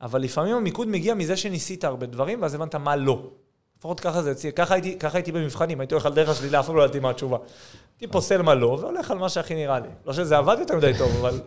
[0.00, 3.30] אבל לפעמים המיקוד מגיע מזה שניסית הרבה דברים, ואז הבנת מה לא.
[3.78, 6.66] לפחות ככה זה אצלי, ככה הייתי, ככה הייתי במבחנים, הייתי הולך על דרך השלילה, אף
[6.66, 7.36] פעם לא ידעתי מה התשובה.
[8.00, 9.88] הייתי פוסל מה לא, והולך על מה שהכי נראה לי.
[10.06, 11.40] לא שזה עבד יותר מדי טוב, אבל...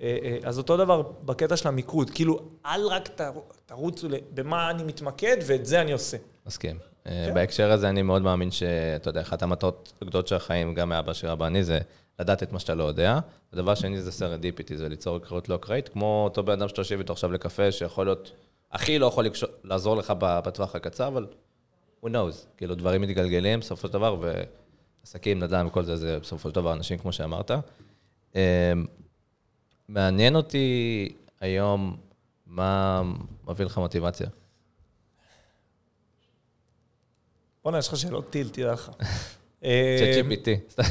[0.00, 3.32] אה, אה, אז אותו דבר בקטע של המיקוד, כאילו, אל רק תר-
[3.66, 6.16] תרוצו במה אני מתמקד, ואת זה אני עושה.
[6.46, 6.76] מסכים.
[7.04, 7.10] כן.
[7.10, 11.12] אה, בהקשר הזה אני מאוד מאמין שאתה יודע, אחת המטרות הגדולות של החיים, גם מאבא
[11.12, 11.78] של אבא אני, זה
[12.18, 13.18] לדעת את מה שאתה לא יודע.
[13.52, 16.98] הדבר השני זה serendipity, זה ליצור אקראיות לא אקראית, כמו אותו בן אדם שאתה יושב
[16.98, 18.32] איתו עכשיו לקפה, שיכול להיות,
[18.72, 21.26] הכי לא יכול לקשור- לעזור לך בטווח הקצר, אבל
[22.04, 24.16] who knows, כאילו דברים מתגלגלים בסופו של דבר,
[25.04, 27.50] ועסקים, נדל"ן וכל זה, זה בסופו של דבר אנשים, כמו שאמרת.
[28.36, 28.72] אה,
[29.88, 31.08] מעניין אותי
[31.40, 31.96] היום,
[32.46, 33.02] מה
[33.48, 34.26] מביא לך מוטיבציה?
[37.64, 38.90] בוא'נה, יש לך שאלות טיל, תדע לך.
[38.98, 39.04] צ'אט
[39.64, 40.82] אה, GPT.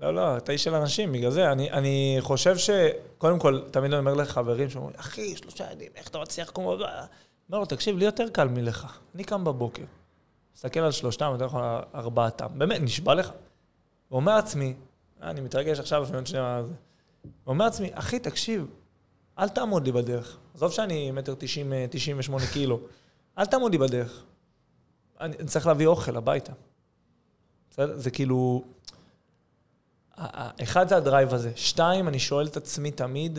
[0.00, 1.52] לא, לא, אתה איש של אנשים, בגלל זה.
[1.52, 2.70] אני, אני חושב ש...
[3.18, 6.72] קודם כל, תמיד אני אומר לחברים שאומרים, אחי, שלושה ילדים, איך אתה מצליח כמו...
[6.72, 8.98] אומר לו, תקשיב, לי יותר קל מלך.
[9.14, 9.82] אני קם בבוקר,
[10.54, 12.46] מסתכל על שלושתם, נכון על ארבעתם.
[12.58, 13.30] באמת, נשבע לך.
[14.10, 14.74] ואומר לעצמי,
[15.22, 16.62] אה, אני מתרגש עכשיו עוד שנייה.
[17.46, 18.66] ואומר לעצמי, אחי, תקשיב,
[19.38, 20.38] אל תעמוד לי בדרך.
[20.54, 22.80] עזוב שאני מטר תשעים, אה, תשעים ושמונה קילו.
[23.38, 24.24] אל תעמוד לי בדרך.
[25.20, 26.52] אני צריך להביא אוכל הביתה.
[27.70, 27.96] בסדר?
[27.96, 28.64] זה כאילו...
[30.62, 31.50] אחד זה הדרייב הזה.
[31.56, 33.38] שתיים, אני שואל את עצמי תמיד,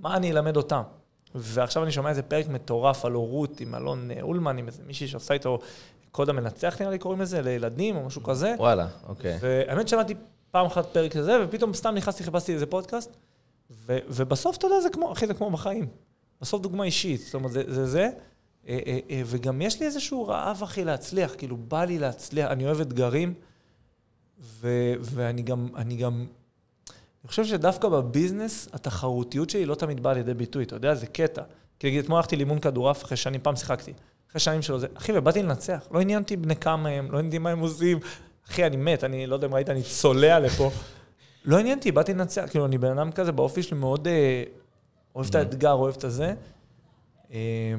[0.00, 0.82] מה אני אלמד אותם?
[1.34, 5.34] ועכשיו אני שומע איזה פרק מטורף על הורות עם אלון אולמן, עם איזה מישהי שעושה
[5.34, 5.58] איתו
[6.10, 8.54] קוד המנצח, נראה לי קוראים לזה, לילדים או משהו כזה.
[8.58, 9.38] וואלה, אוקיי.
[9.40, 10.14] והאמת שמעתי
[10.50, 13.16] פעם אחת פרק כזה, ופתאום סתם נכנסתי, חיפשתי איזה פודקאסט,
[13.70, 15.86] ו- ובסוף, אתה יודע, זה כמו, אחי, זה כמו בחיים.
[16.40, 17.86] בסוף דוגמה אישית, זאת אומרת, זה זה.
[17.86, 18.10] זה.
[18.68, 22.66] אה, אה, אה, וגם יש לי איזשהו רעב, אחי, להצליח, כאילו, בא לי להצליח, אני
[22.66, 23.34] אוהב אתגרים,
[24.40, 26.26] ו- ואני גם, אני גם,
[26.90, 31.42] אני חושב שדווקא בביזנס, התחרותיות שלי לא תמיד באה לידי ביטוי, אתה יודע, זה קטע.
[31.78, 33.92] כי נגיד, אתמול הלכתי לאימון כדורעף אחרי שנים, פעם שיחקתי.
[34.30, 35.88] אחרי שנים שלו זה, אחי, ובאתי לנצח.
[35.90, 37.98] לא עניין אותי בני כמה הם, לא עניין מה הם עושים.
[38.48, 40.70] אחי, אני מת, אני לא יודע אם ראית, אני צולע לפה.
[41.44, 42.44] לא עניין אותי, באתי לנצח.
[42.50, 44.42] כאילו, אני בן אדם כזה, באופי שלי מאוד אה,
[45.14, 46.34] אוהב את האתגר, אוהב את הזה.
[47.32, 47.74] אה,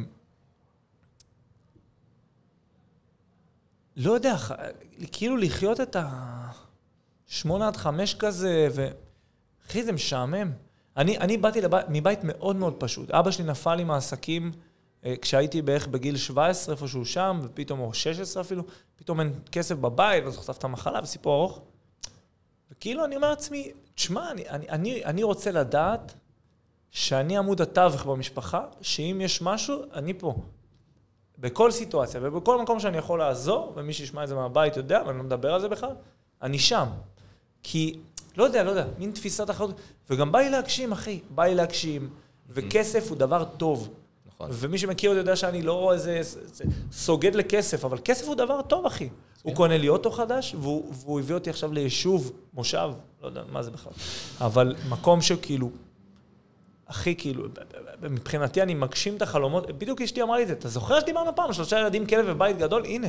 [3.98, 4.36] לא יודע,
[5.12, 5.95] כאילו לחיות את
[7.30, 8.88] השמונה עד חמש כזה, ו...
[9.68, 10.52] אחי, זה משעמם.
[10.98, 13.12] אני, אני באתי לבית, מבית מאוד מאוד פשוט.
[13.12, 14.52] אבא שלי נפל עם העסקים
[15.06, 18.64] אה, כשהייתי בערך בגיל 17, איפשהו שם, ופתאום, או 16 אפילו,
[18.95, 21.62] פתאום אין כסף בבית, ואז חטפת מחלה, וסיפור ארוך.
[22.72, 26.14] וכאילו, אני אומר לעצמי, תשמע, אני, אני, אני, אני רוצה לדעת
[26.91, 30.36] שאני עמוד התווך במשפחה, שאם יש משהו, אני פה.
[31.39, 35.23] בכל סיטואציה, ובכל מקום שאני יכול לעזור, ומי שישמע את זה מהבית יודע, ואני לא
[35.23, 35.91] מדבר על זה בכלל,
[36.41, 36.88] אני שם.
[37.63, 37.99] כי,
[38.38, 39.75] לא יודע, לא יודע, מין תפיסת אחריות,
[40.09, 42.09] וגם בא לי להגשים, אחי, בא לי להגשים,
[42.49, 43.89] וכסף הוא דבר טוב.
[44.27, 44.49] נכון.
[44.53, 48.85] ומי שמכיר אותי יודע שאני לא איזה איזה סוגד לכסף, אבל כסף הוא דבר טוב,
[48.85, 49.09] אחי.
[49.43, 52.89] הוא קונה לי אוטו חדש, והוא, והוא הביא אותי עכשיו ליישוב, מושב,
[53.21, 53.93] לא יודע מה זה בכלל.
[54.41, 55.69] אבל מקום שכאילו,
[56.88, 57.47] הכי כאילו,
[58.01, 61.53] מבחינתי אני מגשים את החלומות, בדיוק אשתי אמרה לי את זה, אתה זוכר שדיברנו פעם,
[61.53, 62.85] שלושה ילדים, כלב ובית גדול?
[62.85, 63.07] הנה.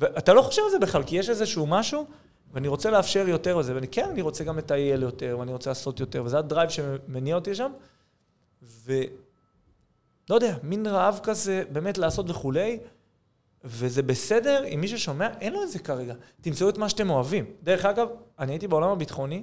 [0.00, 2.06] ואתה לא חושב על זה בכלל, כי יש איזשהו משהו,
[2.52, 6.00] ואני רוצה לאפשר יותר לזה, ואני כן, אני רוצה גם לטייל יותר, ואני רוצה לעשות
[6.00, 7.72] יותר, וזה הדרייב שמניע אותי שם,
[8.62, 9.06] ולא
[10.30, 12.78] יודע, מין רעב כזה, באמת לעשות וכולי,
[13.64, 16.14] וזה בסדר אם מי ששומע, אין לו את זה כרגע.
[16.40, 17.44] תמצאו את מה שאתם אוהבים.
[17.62, 18.08] דרך אגב,
[18.38, 19.42] אני הייתי בעולם הביטחוני,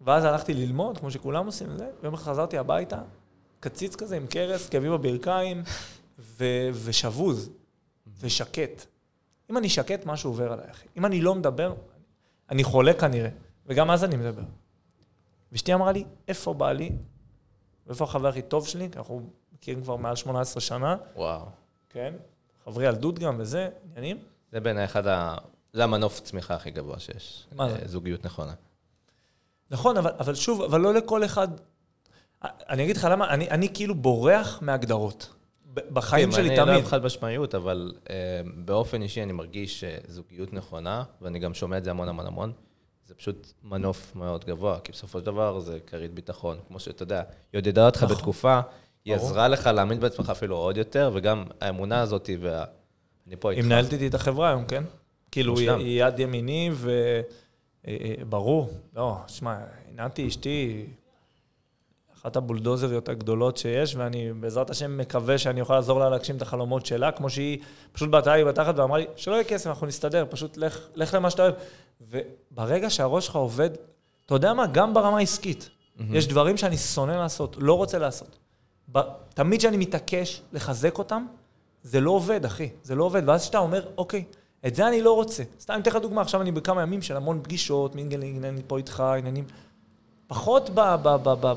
[0.00, 3.02] ואז הלכתי ללמוד, כמו שכולם עושים זה, ויום אחד חזרתי הביתה,
[3.60, 5.62] קציץ כזה עם קרס, כאבים בברכיים,
[6.18, 7.50] ו- ושבוז,
[8.20, 8.86] ושקט.
[9.50, 10.86] אם אני שקט, משהו עובר עליי, אחי.
[10.96, 11.74] אם אני לא מדבר,
[12.50, 13.30] אני חולה כנראה,
[13.66, 14.42] וגם אז אני מדבר.
[15.52, 16.92] ואשתי אמרה לי, איפה בא לי?
[17.86, 18.88] ואיפה החבר הכי טוב שלי?
[18.90, 19.22] כי אנחנו
[19.52, 21.46] מכירים כבר מעל 18 שנה, וואו.
[21.90, 22.14] כן?
[22.64, 24.18] חברי ילדות גם וזה, עניינים.
[24.52, 25.36] זה בעיניי אחד ה...
[25.72, 27.46] זה המנוף צמיחה הכי גבוה שיש.
[27.54, 27.78] מה זה?
[27.82, 28.54] אה, זוגיות נכונה.
[29.70, 31.48] נכון, אבל, אבל שוב, אבל לא לכל אחד...
[32.42, 35.34] אני אגיד לך למה, אני, אני כאילו בורח מהגדרות.
[35.74, 36.74] בחיים שלי אני לא תמיד.
[36.74, 38.16] אוהב חד משמעיות, אבל אה,
[38.54, 42.52] באופן אישי אני מרגיש שזוגיות נכונה, ואני גם שומע את זה המון המון המון.
[43.06, 46.58] זה פשוט מנוף מאוד גבוה, כי בסופו של דבר זה כרית ביטחון.
[46.68, 48.16] כמו שאתה יודע, היא עודדה אותך נכון.
[48.16, 48.60] בתקופה,
[49.04, 49.28] היא ברור.
[49.28, 53.66] עזרה לך להאמין בעצמך אפילו עוד יותר, וגם האמונה הזאת, ואני פה היא איתך.
[53.66, 54.84] מנהלת איתי את החברה היום, כן?
[55.30, 55.70] כאילו, היא.
[55.70, 56.70] היא יד ימיני,
[57.86, 58.70] וברור.
[58.96, 59.56] לא, שמע,
[59.88, 60.86] עינתי אשתי,
[62.18, 66.86] אחת הבולדוזריות הגדולות שיש, ואני בעזרת השם מקווה שאני אוכל לעזור לה להגשים את החלומות
[66.86, 67.58] שלה, כמו שהיא
[67.92, 71.30] פשוט בעטה לי בתחת ואמרה לי, שלא יהיה כסף, אנחנו נסתדר, פשוט לך, לך למה
[71.30, 71.54] שאתה אוהב.
[72.00, 73.70] וברגע שהראש שלך עובד,
[74.26, 74.66] אתה יודע מה?
[74.66, 75.70] גם ברמה העסקית.
[76.12, 78.38] יש דברים שאני שונא לעשות, לא רוצה לעשות.
[78.92, 79.00] ב-
[79.34, 81.26] תמיד כשאני מתעקש לחזק אותם,
[81.82, 82.68] זה לא עובד, אחי.
[82.82, 83.22] זה לא עובד.
[83.26, 84.24] ואז כשאתה אומר, אוקיי,
[84.66, 85.42] את זה אני לא רוצה.
[85.60, 88.78] סתם, אני אתן לך דוגמה, עכשיו אני בכמה ימים של המון פגישות, mingling, עניינים פה
[88.78, 89.44] איתך, עניינים...
[90.26, 90.70] פחות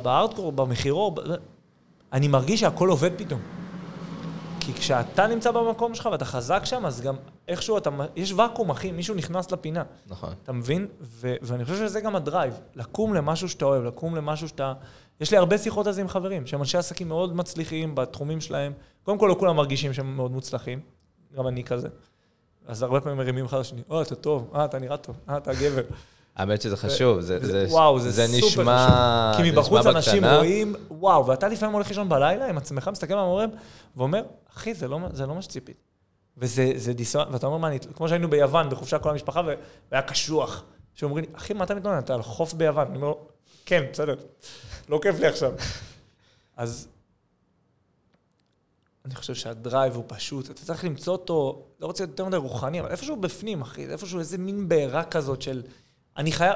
[0.03, 1.19] ב-hardcore, במכירות, ב-
[2.13, 3.41] אני מרגיש שהכל עובד פתאום.
[4.59, 7.15] כי כשאתה נמצא במקום שלך ואתה חזק שם, אז גם
[7.47, 7.89] איכשהו אתה...
[8.15, 9.83] יש ואקום, אחי, מישהו נכנס לפינה.
[10.07, 10.33] נכון.
[10.43, 10.87] אתה מבין?
[11.01, 14.73] ו- ואני חושב שזה גם הדרייב, לקום למשהו שאתה אוהב, לקום למשהו שאתה...
[15.21, 18.73] יש לי הרבה שיחות על זה עם חברים, שהם אנשי עסקים מאוד מצליחים בתחומים שלהם.
[19.03, 20.79] קודם כל, לא כולם מרגישים שהם מאוד מוצלחים,
[21.37, 21.87] גם אני כזה.
[22.67, 25.53] אז הרבה פעמים מרימים אחד לשני, או, אתה טוב, אה, אתה נראה טוב, אה, אתה
[25.53, 25.81] גבר.
[26.35, 29.43] האמת שזה חשוב, זה, וזה- זה, וואו, זה, זה סופר נשמע, חשוב.
[29.45, 30.37] כי זה מבחוץ אנשים בקטנה.
[30.37, 33.45] רואים, וואו, ואתה לפעמים הולך לישון בלילה עם עצמך, מסתכל במורה,
[33.97, 34.23] ואומר,
[34.57, 35.79] אחי, זה לא, זה לא מה שציפיתי.
[36.37, 39.41] וזה זה דיסון, ואתה אומר, מה, אני, כמו שהיינו ביוון, בחופשה כל המשפחה,
[39.91, 40.63] והיה קשוח.
[40.95, 41.99] שאומרים לי, אחי, מה אתה מתלונן?
[41.99, 42.87] אתה על חוף ביוון.
[42.87, 43.19] אני אומר לו,
[43.65, 44.15] כן, בסדר,
[44.89, 45.51] לא כיף לי עכשיו.
[46.57, 46.87] אז
[49.05, 52.91] אני חושב שהדרייב הוא פשוט, אתה צריך למצוא אותו, לא רוצה יותר מדי רוחני, אבל
[52.91, 55.61] איפשהו בפנים, אחי, זה איפשהו איזה מין בעירה כזאת של...
[56.17, 56.53] אני חייב,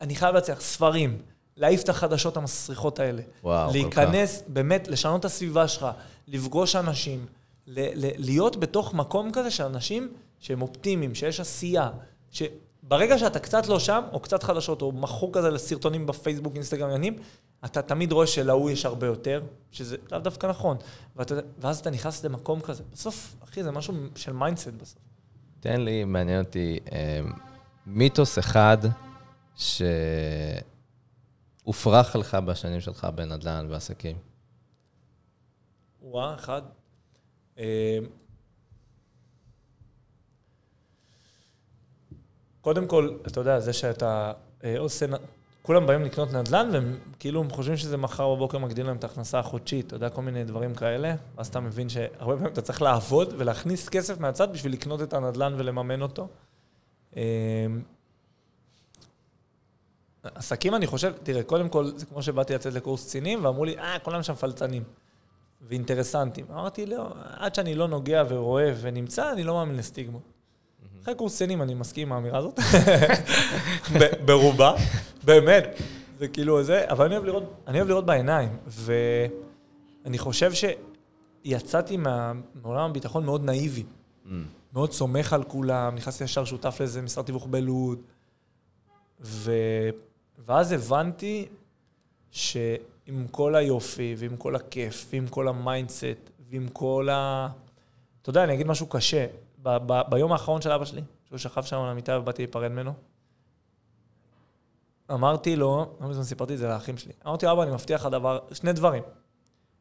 [0.00, 1.18] אני חייב להצליח, ספרים,
[1.56, 3.22] להעיף את החדשות המסריחות האלה.
[3.42, 5.86] וואו, כל להיכנס, באמת, לשנות את הסביבה שלך,
[6.28, 7.26] לפגוש אנשים,
[7.66, 11.90] ל- ל- להיות בתוך מקום כזה של אנשים שהם אופטימיים, שיש עשייה,
[12.90, 17.16] שברגע שאתה קצת לא שם, או קצת חדשות, או מכור כזה לסרטונים בפייסבוק, אינסטגרם, עניינים,
[17.64, 20.76] אתה תמיד רואה שלההוא יש הרבה יותר, שזה לאו דווקא נכון.
[21.16, 22.82] ואתה, ואז אתה נכנס למקום כזה.
[22.92, 24.98] בסוף, אחי, זה משהו של mindset בסוף.
[25.60, 27.20] תן לי, מעניין אותי, אה,
[27.86, 28.78] מיתוס אחד
[31.66, 34.16] שהופרך לך בשנים שלך בנדל"ן ועסקים.
[36.02, 36.62] וואה, אחד.
[42.60, 44.32] קודם כל, אתה יודע, זה שאתה
[44.64, 45.06] אה, עושה,
[45.62, 49.86] כולם באים לקנות נדל"ן, והם כאילו חושבים שזה מחר בבוקר מגדיל להם את ההכנסה החודשית,
[49.86, 53.88] אתה יודע, כל מיני דברים כאלה, ואז אתה מבין שהרבה פעמים אתה צריך לעבוד ולהכניס
[53.88, 56.28] כסף מהצד בשביל לקנות את הנדל"ן ולממן אותו.
[57.16, 57.22] אה,
[60.22, 63.98] עסקים, אני חושב, תראה, קודם כל, זה כמו שבאתי לצאת לקורס קצינים, ואמרו לי, אה,
[63.98, 64.82] כולם שם פלצנים.
[65.62, 66.46] ואינטרסנטים.
[66.50, 70.39] אמרתי, לא, עד שאני לא נוגע ורואה ונמצא, אני לא מאמין לסטיגמות.
[71.02, 72.58] אחרי קורס קצינים אני מסכים עם האמירה הזאת,
[74.24, 74.74] ברובה,
[75.24, 75.80] באמת,
[76.18, 80.52] זה כאילו זה, אבל אני אוהב לראות, אני אוהב לראות בעיניים, ואני חושב
[81.44, 82.32] שיצאתי מה,
[82.62, 83.84] מעולם הביטחון מאוד נאיבי,
[84.26, 84.32] מממ.
[84.72, 87.98] מאוד סומך על כולם, נכנסתי ישר שותף לאיזה משרד תיווך בלוד,
[89.20, 89.52] ו...
[90.46, 91.48] ואז הבנתי
[92.30, 97.48] שעם כל היופי, ועם כל הכיף, ועם כל ה mindset, ועם כל ה...
[98.22, 99.26] אתה יודע, אני אגיד משהו קשה.
[99.62, 102.92] ב- ב- ביום האחרון של אבא שלי, שהוא שכב שם על המיטה ובאתי להיפרד ממנו,
[105.10, 108.12] אמרתי לו, לא מזמן סיפרתי את זה לאחים שלי, אמרתי לו, אבא, אני מבטיח לך
[108.12, 109.02] דבר, שני דברים.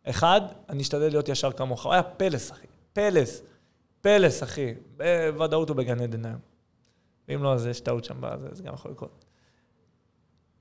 [0.03, 1.85] אחד, אני אשתדל להיות ישר כמוך.
[1.85, 2.67] הוא היה פלס, אחי.
[2.93, 3.41] פלס.
[4.01, 4.73] פלס, אחי.
[4.97, 6.39] בוודאות הוא בגן עדן היום.
[7.27, 8.21] ואם לא, אז יש טעות שם,
[8.51, 9.25] זה גם יכול לקרות.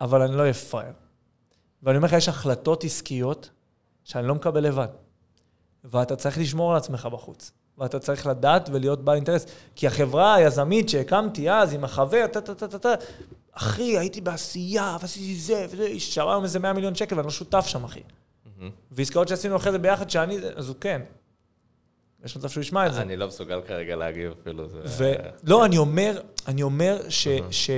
[0.01, 0.93] אבל אני לא אהיה פראייר.
[1.83, 3.51] ואני אומר לך, יש החלטות עסקיות
[4.05, 4.89] שאני לא מקבל לבד.
[5.85, 7.53] ואתה צריך לשמור על עצמך בחוץ.
[7.79, 9.47] ואתה צריך לדעת ולהיות בעל אינטרס.
[9.77, 12.95] כי החברה היזמית שהקמתי אז עם החבר, טה טה טה טה טה,
[13.53, 17.67] אחי, הייתי בעשייה, ועשיתי זה וזה, שמע היום איזה 100 מיליון שקל ואני לא שותף
[17.67, 18.01] שם, אחי.
[18.91, 21.03] ועסקאות שעשינו אחרי זה ביחד, שאני, אז הוא כן.
[22.25, 23.03] יש מצב שהוא ישמע את זה.
[23.03, 24.65] אני לא מסוגל כרגע להגיב אפילו.
[24.99, 27.71] ולא, אני אומר, אני אומר ש, ש,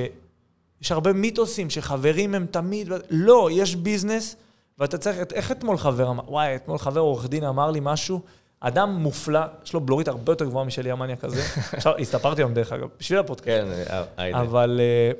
[0.81, 4.37] יש הרבה מיתוסים שחברים הם תמיד, לא, יש ביזנס,
[4.79, 8.21] ואתה צריך, איך אתמול חבר אמר, וואי, אתמול חבר עורך דין אמר לי משהו,
[8.61, 11.43] אדם מופלא, יש לו בלורית הרבה יותר גבוהה משלי, המאניה כזה.
[11.77, 13.49] עכשיו, הסתפרתי היום דרך אגב, בשביל הפודקאסט.
[13.49, 14.41] כן, אה, היידה.
[14.41, 15.13] אבל אה,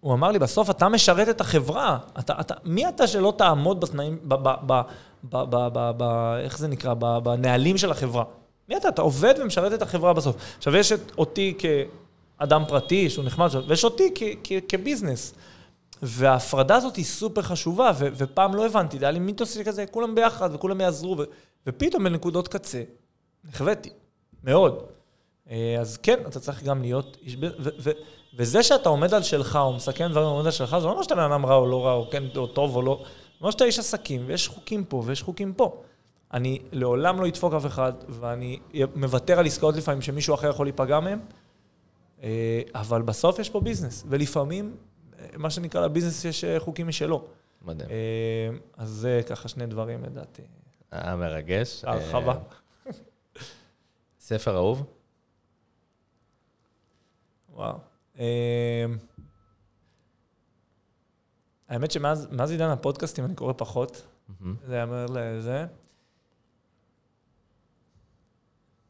[0.00, 1.98] הוא אמר לי, בסוף אתה משרת את החברה.
[2.18, 4.80] אתה, אתה, מי אתה שלא תעמוד בתנאים, ב, ב, ב,
[5.24, 6.94] ב, ב, ב, ב, איך זה נקרא?
[6.98, 8.24] ב, בנהלים של החברה.
[8.68, 8.88] מי אתה?
[8.88, 10.36] אתה עובד ומשרת את החברה בסוף.
[10.58, 15.34] עכשיו, יש את אותי כאדם פרטי, שהוא נחמד, ויש אותי כ, כ, כביזנס.
[16.02, 20.14] וההפרדה הזאת היא סופר חשובה, ו, ופעם לא הבנתי, זה היה לי מיתוס כזה, כולם
[20.14, 21.22] ביחד וכולם יעזרו, ו,
[21.66, 22.82] ופתאום בנקודות קצה,
[23.44, 23.90] נכוויתי,
[24.44, 24.82] מאוד.
[25.50, 27.36] אה, אז כן, אתה צריך גם להיות איש...
[27.36, 27.90] ב- ו- ו-
[28.36, 31.14] וזה שאתה עומד על שלך, או מסכם דברים ועומד על שלך, זה לא אומר שאתה
[31.14, 33.00] בן אדם רע או לא רע, או כן, או טוב או לא.
[33.04, 35.82] זה אומר שאתה איש עסקים, ויש חוקים פה ויש חוקים פה.
[36.32, 38.58] אני לעולם לא אדפוק אף אחד, ואני
[38.94, 41.20] מוותר על עסקאות לפעמים שמישהו אחר יכול להיפגע מהם,
[42.22, 44.76] אה, אבל בסוף יש פה ביזנס, ולפעמים,
[45.36, 47.26] מה שנקרא לביזנס יש אה, חוקים משלו.
[47.62, 47.90] מדהים.
[47.90, 50.42] אה, אז זה ככה שני דברים לדעתי.
[50.90, 51.84] היה מרגש.
[51.84, 52.32] הרחבה.
[52.32, 52.92] אה,
[54.20, 54.86] ספר אהוב?
[57.52, 57.78] וואו.
[58.18, 58.22] אמ,
[61.68, 64.02] האמת שמאז מאז עידן הפודקאסטים אני קורא פחות.
[64.66, 65.66] זה יאמר לזה.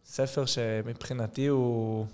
[0.05, 2.07] ספר שמבחינתי הוא...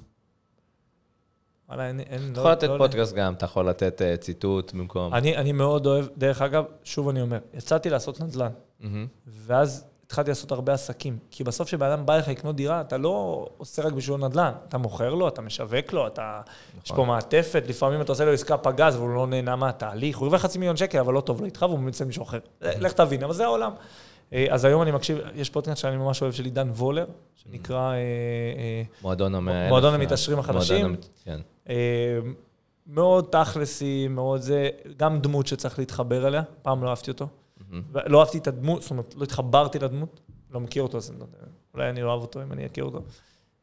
[1.68, 2.00] וואלה, אין...
[2.00, 5.14] אין אתה לא- יכול לתת לא- פודקאסט גם, אתה יכול לתת אה, ציטוט במקום.
[5.14, 8.50] אני, אני מאוד אוהב, דרך אגב, שוב אני אומר, יצאתי לעשות נדל"ן,
[8.80, 9.06] מהמם.
[9.26, 11.18] ואז התחלתי לעשות הרבה עסקים.
[11.30, 14.52] כי בסוף כשבן אדם בא לך לקנות דירה, אתה לא עושה רק בשביל נדל"ן.
[14.68, 16.40] אתה מוכר לו, אתה משווק לו, אתה...
[16.84, 20.18] יש פה מעטפת, לפעמים אתה עושה לו עסקה פגז והוא לא נהנה מהתהליך.
[20.18, 22.38] הוא הרוויח חצי מיליון שקל, אבל לא טוב לו איתך והוא ממליץ למישהו אחר.
[22.62, 23.72] לך תבין, אבל זה העולם.
[24.32, 28.82] אה, אז היום אני מקשיב, יש פודקאסט שאני ממש אוהב של עידן וולר, שנקרא אה,
[29.02, 30.86] מועדון המאה מועדון אלף, המתעשרים אה, החדשים.
[30.86, 31.40] מועדון כן.
[31.68, 31.74] אה,
[32.86, 37.28] מאוד תכלסי, מאוד זה, גם דמות שצריך להתחבר אליה, פעם לא אהבתי אותו.
[38.06, 41.26] לא אהבתי את הדמות, זאת אומרת, לא התחברתי לדמות, לא מכיר אותו, אז לא
[41.74, 43.02] אולי אני לא אוהב אותו אם אני אכיר אותו.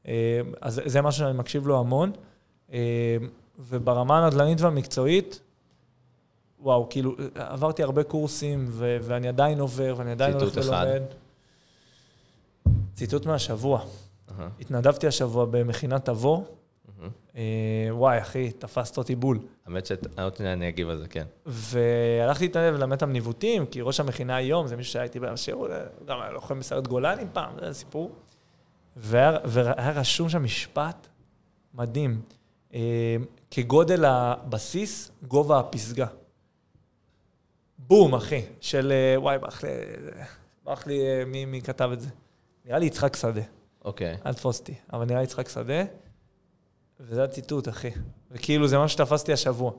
[0.08, 2.12] אה, אז זה משהו שאני מקשיב לו המון.
[2.74, 3.18] אה,
[3.60, 5.42] וברמה הנדל"נית והמקצועית,
[6.60, 10.86] וואו, כאילו, עברתי הרבה קורסים, ו- ואני עדיין עובר, ואני עדיין הולך ציטוט אחד.
[10.90, 11.04] ולומד.
[12.94, 13.80] ציטוט מהשבוע.
[13.80, 16.46] אהה, התנדבתי השבוע במכינת תבור.
[17.36, 17.42] אה,
[17.90, 19.40] וואי, אחי, תפסת אותי בול.
[19.66, 21.26] האמת שעוד שניה אני אגיב על זה, כן.
[21.46, 25.72] והלכתי להתנדב ללמד אותם ניווטים, כי ראש המכינה היום זה מישהו שהיה איתי בשירות,
[26.06, 28.12] גם היה לוחם בסיירת גולני פעם, זה סיפור.
[28.96, 31.08] והיה, רשום שם משפט
[31.74, 32.22] מדהים,
[32.74, 33.16] אה,
[33.52, 36.08] כגודל הבסיס, גובה הפסגה.
[37.78, 39.70] בום, אחי, של, אה, וואי, ברח לי,
[40.64, 42.10] ברח לי מי, מי כתב את זה.
[42.66, 43.42] נראה לי יצחק שדה,
[43.86, 44.18] אוקיי.
[44.26, 45.84] אל תפוס אותי, אבל נראה לי יצחק שדה,
[47.00, 47.90] וזה הציטוט, אחי.
[48.32, 49.72] וכאילו, זה מה שתפסתי השבוע.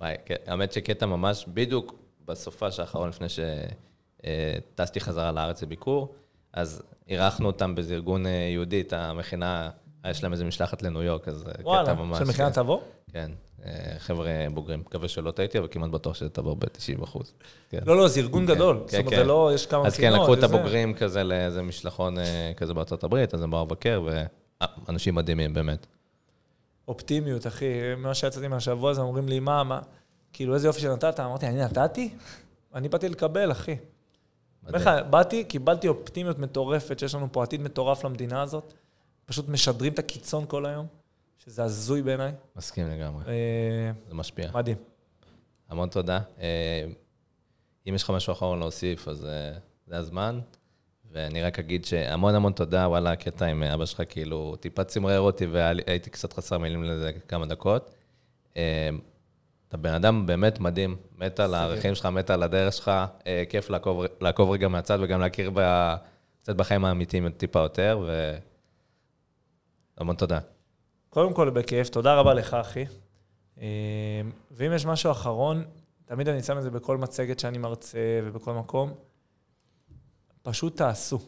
[0.00, 1.94] וואי, כן, האמת שקטע ממש, בדיוק
[2.24, 6.14] בסופש האחרון, לפני שטסתי חזרה לארץ לביקור,
[6.52, 9.70] אז אירחנו אותם באיזה ארגון אה, יהודי, את המכינה,
[10.10, 12.18] יש להם איזה משלחת לניו יורק, אז אה, קטע וואלה, ממש...
[12.18, 12.82] של מכינת תבור?
[13.12, 13.30] כן,
[13.64, 14.80] אה, חבר'ה בוגרים.
[14.80, 17.34] מקווה שלא טעיתי, אבל כמעט בטוח שזה תעבור ב-90 אחוז.
[17.70, 17.78] כן.
[17.86, 18.76] לא, לא, זה ארגון כן, גדול.
[18.76, 19.16] כן, זאת אומרת, כן.
[19.16, 20.42] זה לא, יש כמה אז כן, מכינות, לקחו את.
[20.42, 24.02] הבוגרים כזה לאיזה משלחון אה, כזה בארצות הברית, אז הם באו לבקר,
[24.86, 25.86] ואנשים מדהימים, באמת.
[26.92, 27.94] אופטימיות, אחי.
[27.98, 29.80] מה שיצאתי מהשבוע הזה, אומרים לי, מה, מה?
[30.32, 31.20] כאילו, איזה יופי שנתת?
[31.20, 32.14] אמרתי, אני נתתי?
[32.74, 33.76] אני באתי לקבל, אחי.
[34.68, 38.72] לך, באתי, קיבלתי אופטימיות מטורפת, שיש לנו פה עתיד מטורף למדינה הזאת.
[39.24, 40.86] פשוט משדרים את הקיצון כל היום,
[41.38, 42.32] שזה הזוי בעיניי.
[42.56, 44.50] מסכים לגמרי, אה, זה משפיע.
[44.54, 44.76] מדהים.
[45.68, 46.20] המון תודה.
[46.40, 46.86] אה,
[47.88, 50.40] אם יש לך משהו אחרון להוסיף, אז אה, זה הזמן.
[51.12, 55.46] ואני רק אגיד שהמון המון תודה, וואלה, הקטע עם אבא שלך כאילו טיפה צמרר אותי
[55.46, 57.94] והייתי קצת חסר מילים לזה כמה דקות.
[58.56, 58.90] אה,
[59.68, 62.90] אתה בן אדם באמת מדהים, מת על הערכים שלך, מת על הדרך שלך,
[63.26, 65.94] אה, כיף לעקוב, לעקוב רגע מהצד וגם להכיר ב,
[66.42, 68.08] קצת בחיים האמיתיים טיפה יותר,
[69.98, 70.38] והמון תודה.
[71.10, 72.84] קודם כל, בכיף, תודה רבה לך, אחי.
[73.60, 73.66] אה,
[74.50, 75.64] ואם יש משהו אחרון,
[76.04, 78.94] תמיד אני שם את זה בכל מצגת שאני מרצה ובכל מקום,
[80.42, 81.18] פשוט תעשו.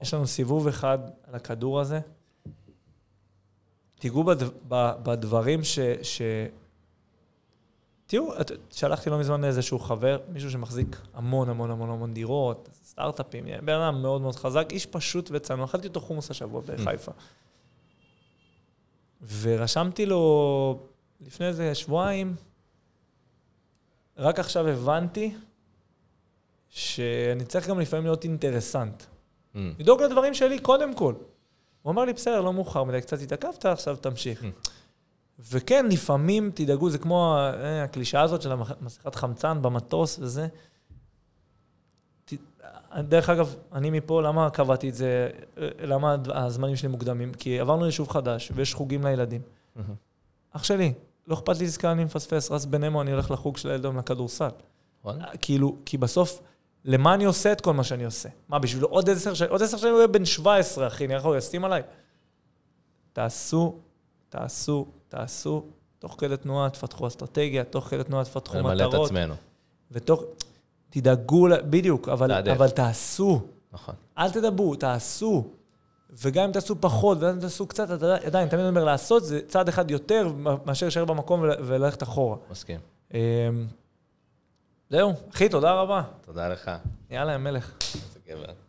[0.00, 2.00] יש לנו סיבוב אחד על הכדור הזה.
[3.98, 4.42] תיגעו בד...
[4.68, 5.78] ב- בדברים ש...
[6.02, 6.22] ש...
[8.06, 8.32] תראו,
[8.70, 14.02] שלחתי לא מזמן לאיזשהו חבר, מישהו שמחזיק המון המון המון המון דירות, סטארט-אפים, בן אדם
[14.02, 15.64] מאוד מאוד חזק, איש פשוט וצנוע.
[15.64, 17.12] אכלתי אותו חומוס השבוע בחיפה.
[19.40, 20.78] ורשמתי לו
[21.20, 22.34] לפני איזה שבועיים,
[24.16, 25.34] רק עכשיו הבנתי
[26.76, 29.02] שאני צריך גם לפעמים להיות אינטרסנט.
[29.02, 31.14] Mm, לדאוג לדברים שלי קודם כל.
[31.82, 34.42] הוא אמר לי, בסדר, לא מאוחר מדי, קצת התעכבת, עכשיו תמשיך.
[34.42, 34.68] Hmm.
[35.50, 40.48] וכן, לפעמים תדאגו, זה כמו אה, הקלישאה הזאת של המסכת חמצן במטוס וזה.
[42.24, 42.32] ת-
[42.98, 45.30] דרך אגב, אני מפה, למה קבעתי את זה?
[45.58, 47.34] אה, למה הזמנים שלי מוקדמים?
[47.34, 49.40] כי עברנו ליישוב חדש ויש חוגים לילדים.
[49.76, 49.94] מהמם.
[50.52, 50.92] אח שלי,
[51.26, 54.48] לא אכפת לי עסקה, אני מפספס, רץ בנמו, אני הולך לחוג של הילד היום לכדורסל.
[55.04, 55.24] וואלה?
[55.40, 56.42] כאילו, כי בסוף,
[56.86, 58.28] למה אני עושה את כל מה שאני עושה?
[58.48, 61.24] מה, בשביל עוד עשר שנים, עוד עשר שנים הוא יהיה בן 17, אחי, נראה לך
[61.24, 61.82] הוא יסכים עליי?
[63.12, 63.74] תעשו,
[64.28, 65.62] תעשו, תעשו,
[65.98, 69.06] תוך כדי תנועה תפתחו אסטרטגיה, תוך כדי תנועה תפתחו ולמלא את מטרות.
[69.10, 69.34] עצמנו.
[69.90, 70.22] ותוך...
[70.90, 72.32] תדאגו, בדיוק, אבל.
[72.32, 73.40] אבל תעשו.
[73.72, 73.94] נכון.
[74.18, 75.44] אל תדברו, תעשו.
[76.22, 79.68] וגם אם תעשו פחות, וגם אם תעשו קצת, אתה עדיין, תמיד אומר, לעשות זה צעד
[79.68, 80.28] אחד יותר
[80.66, 82.36] מאשר להישאר במקום ול- וללכת אחורה.
[82.50, 82.80] מסכים.
[84.90, 86.02] זהו, אחי, תודה רבה.
[86.20, 86.70] תודה לך.
[87.10, 87.72] יאללה, יא מלך.
[87.94, 88.65] איזה גבר.